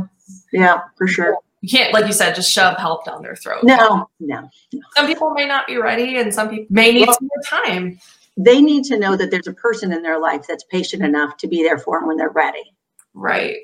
Yeah, 0.52 0.82
for 0.98 1.08
sure. 1.08 1.38
You 1.62 1.70
can't, 1.70 1.94
like 1.94 2.06
you 2.06 2.14
said, 2.14 2.36
just 2.36 2.52
shove 2.52 2.78
help 2.78 3.06
down 3.06 3.22
their 3.22 3.36
throat. 3.36 3.64
No, 3.64 4.08
no. 4.20 4.50
no. 4.72 4.82
Some 4.96 5.08
people 5.08 5.32
may 5.32 5.46
not 5.46 5.68
be 5.68 5.78
ready, 5.78 6.18
and 6.18 6.34
some 6.34 6.50
people 6.50 6.68
may 6.70 6.92
need 6.94 7.08
well, 7.08 7.18
some 7.18 7.28
more 7.28 7.64
time. 7.66 8.00
They 8.38 8.62
need 8.62 8.86
to 8.86 8.98
know 8.98 9.18
that 9.18 9.32
there's 9.32 9.48
a 9.48 9.54
person 9.54 9.92
in 9.92 10.02
their 10.02 10.20
life 10.20 10.46
that's 10.48 10.64
patient 10.66 11.04
enough 11.04 11.36
to 11.38 11.48
be 11.48 11.62
there 11.62 11.78
for 11.78 12.00
them 12.00 12.08
when 12.08 12.16
they're 12.16 12.30
ready. 12.30 12.74
Right. 13.14 13.58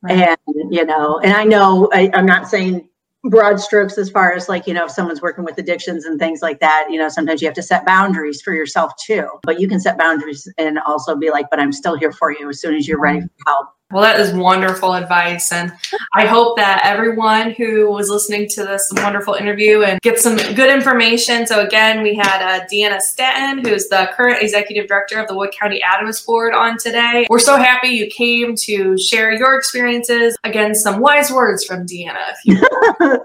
right. 0.00 0.38
And, 0.46 0.74
you 0.74 0.86
know, 0.86 1.18
and 1.18 1.34
I 1.34 1.44
know 1.44 1.90
I, 1.92 2.10
I'm 2.14 2.24
not 2.24 2.48
saying 2.48 2.88
broad 3.24 3.60
strokes 3.60 3.98
as 3.98 4.10
far 4.10 4.32
as 4.32 4.48
like 4.48 4.66
you 4.66 4.74
know 4.74 4.86
if 4.86 4.90
someone's 4.90 5.22
working 5.22 5.44
with 5.44 5.56
addictions 5.56 6.04
and 6.04 6.18
things 6.18 6.42
like 6.42 6.58
that 6.58 6.86
you 6.90 6.98
know 6.98 7.08
sometimes 7.08 7.40
you 7.40 7.46
have 7.46 7.54
to 7.54 7.62
set 7.62 7.86
boundaries 7.86 8.42
for 8.42 8.52
yourself 8.52 8.92
too. 8.96 9.28
But 9.44 9.60
you 9.60 9.68
can 9.68 9.78
set 9.78 9.96
boundaries 9.96 10.48
and 10.58 10.78
also 10.80 11.14
be 11.14 11.30
like 11.30 11.46
but 11.50 11.60
i'm 11.60 11.72
still 11.72 11.96
here 11.96 12.12
for 12.12 12.32
you 12.32 12.48
as 12.48 12.60
soon 12.60 12.74
as 12.74 12.88
you're 12.88 13.00
ready 13.00 13.20
for 13.20 13.28
help 13.46 13.68
well, 13.92 14.02
that 14.02 14.18
is 14.18 14.32
wonderful 14.32 14.94
advice. 14.94 15.52
And 15.52 15.70
I 16.14 16.24
hope 16.24 16.56
that 16.56 16.80
everyone 16.82 17.50
who 17.50 17.90
was 17.90 18.08
listening 18.08 18.48
to 18.50 18.64
this 18.64 18.90
wonderful 18.96 19.34
interview 19.34 19.82
and 19.82 20.00
get 20.00 20.18
some 20.18 20.36
good 20.36 20.70
information. 20.70 21.46
So, 21.46 21.60
again, 21.60 22.02
we 22.02 22.14
had 22.14 22.42
uh, 22.42 22.64
Deanna 22.72 23.00
Stanton, 23.00 23.62
who's 23.64 23.88
the 23.88 24.10
current 24.14 24.42
executive 24.42 24.88
director 24.88 25.20
of 25.20 25.28
the 25.28 25.36
Wood 25.36 25.50
County 25.52 25.82
ADAMHS 25.86 26.24
Board, 26.24 26.54
on 26.54 26.78
today. 26.78 27.26
We're 27.28 27.38
so 27.38 27.56
happy 27.58 27.88
you 27.88 28.06
came 28.06 28.56
to 28.56 28.96
share 28.96 29.30
your 29.32 29.56
experiences. 29.56 30.38
Again, 30.42 30.74
some 30.74 31.00
wise 31.00 31.30
words 31.30 31.62
from 31.64 31.86
Deanna. 31.86 32.32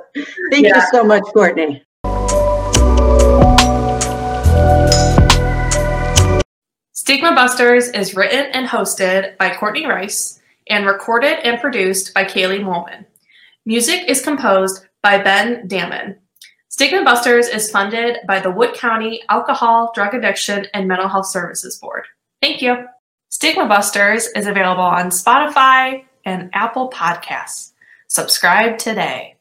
Thank 0.51 0.65
yeah. 0.65 0.75
you 0.75 0.81
so 0.91 1.03
much, 1.05 1.23
Courtney. 1.33 1.81
Stigma 6.91 7.33
Busters 7.33 7.87
is 7.91 8.15
written 8.17 8.47
and 8.51 8.67
hosted 8.67 9.37
by 9.37 9.55
Courtney 9.55 9.85
Rice 9.85 10.41
and 10.69 10.85
recorded 10.85 11.39
and 11.45 11.59
produced 11.59 12.13
by 12.13 12.23
Kaylee 12.23 12.61
Molman. 12.61 13.05
Music 13.65 14.03
is 14.07 14.21
composed 14.21 14.85
by 15.01 15.21
Ben 15.21 15.67
Damon. 15.67 16.17
Stigma 16.69 17.03
Busters 17.03 17.47
is 17.47 17.71
funded 17.71 18.17
by 18.27 18.39
the 18.39 18.51
Wood 18.51 18.73
County 18.75 19.23
Alcohol, 19.29 19.91
Drug 19.95 20.13
Addiction, 20.13 20.67
and 20.73 20.87
Mental 20.87 21.07
Health 21.07 21.27
Services 21.27 21.77
Board. 21.79 22.05
Thank 22.41 22.61
you. 22.61 22.85
Stigma 23.29 23.67
Busters 23.67 24.27
is 24.35 24.45
available 24.45 24.83
on 24.83 25.07
Spotify 25.07 26.05
and 26.23 26.49
Apple 26.53 26.89
Podcasts. 26.89 27.71
Subscribe 28.07 28.77
today. 28.77 29.35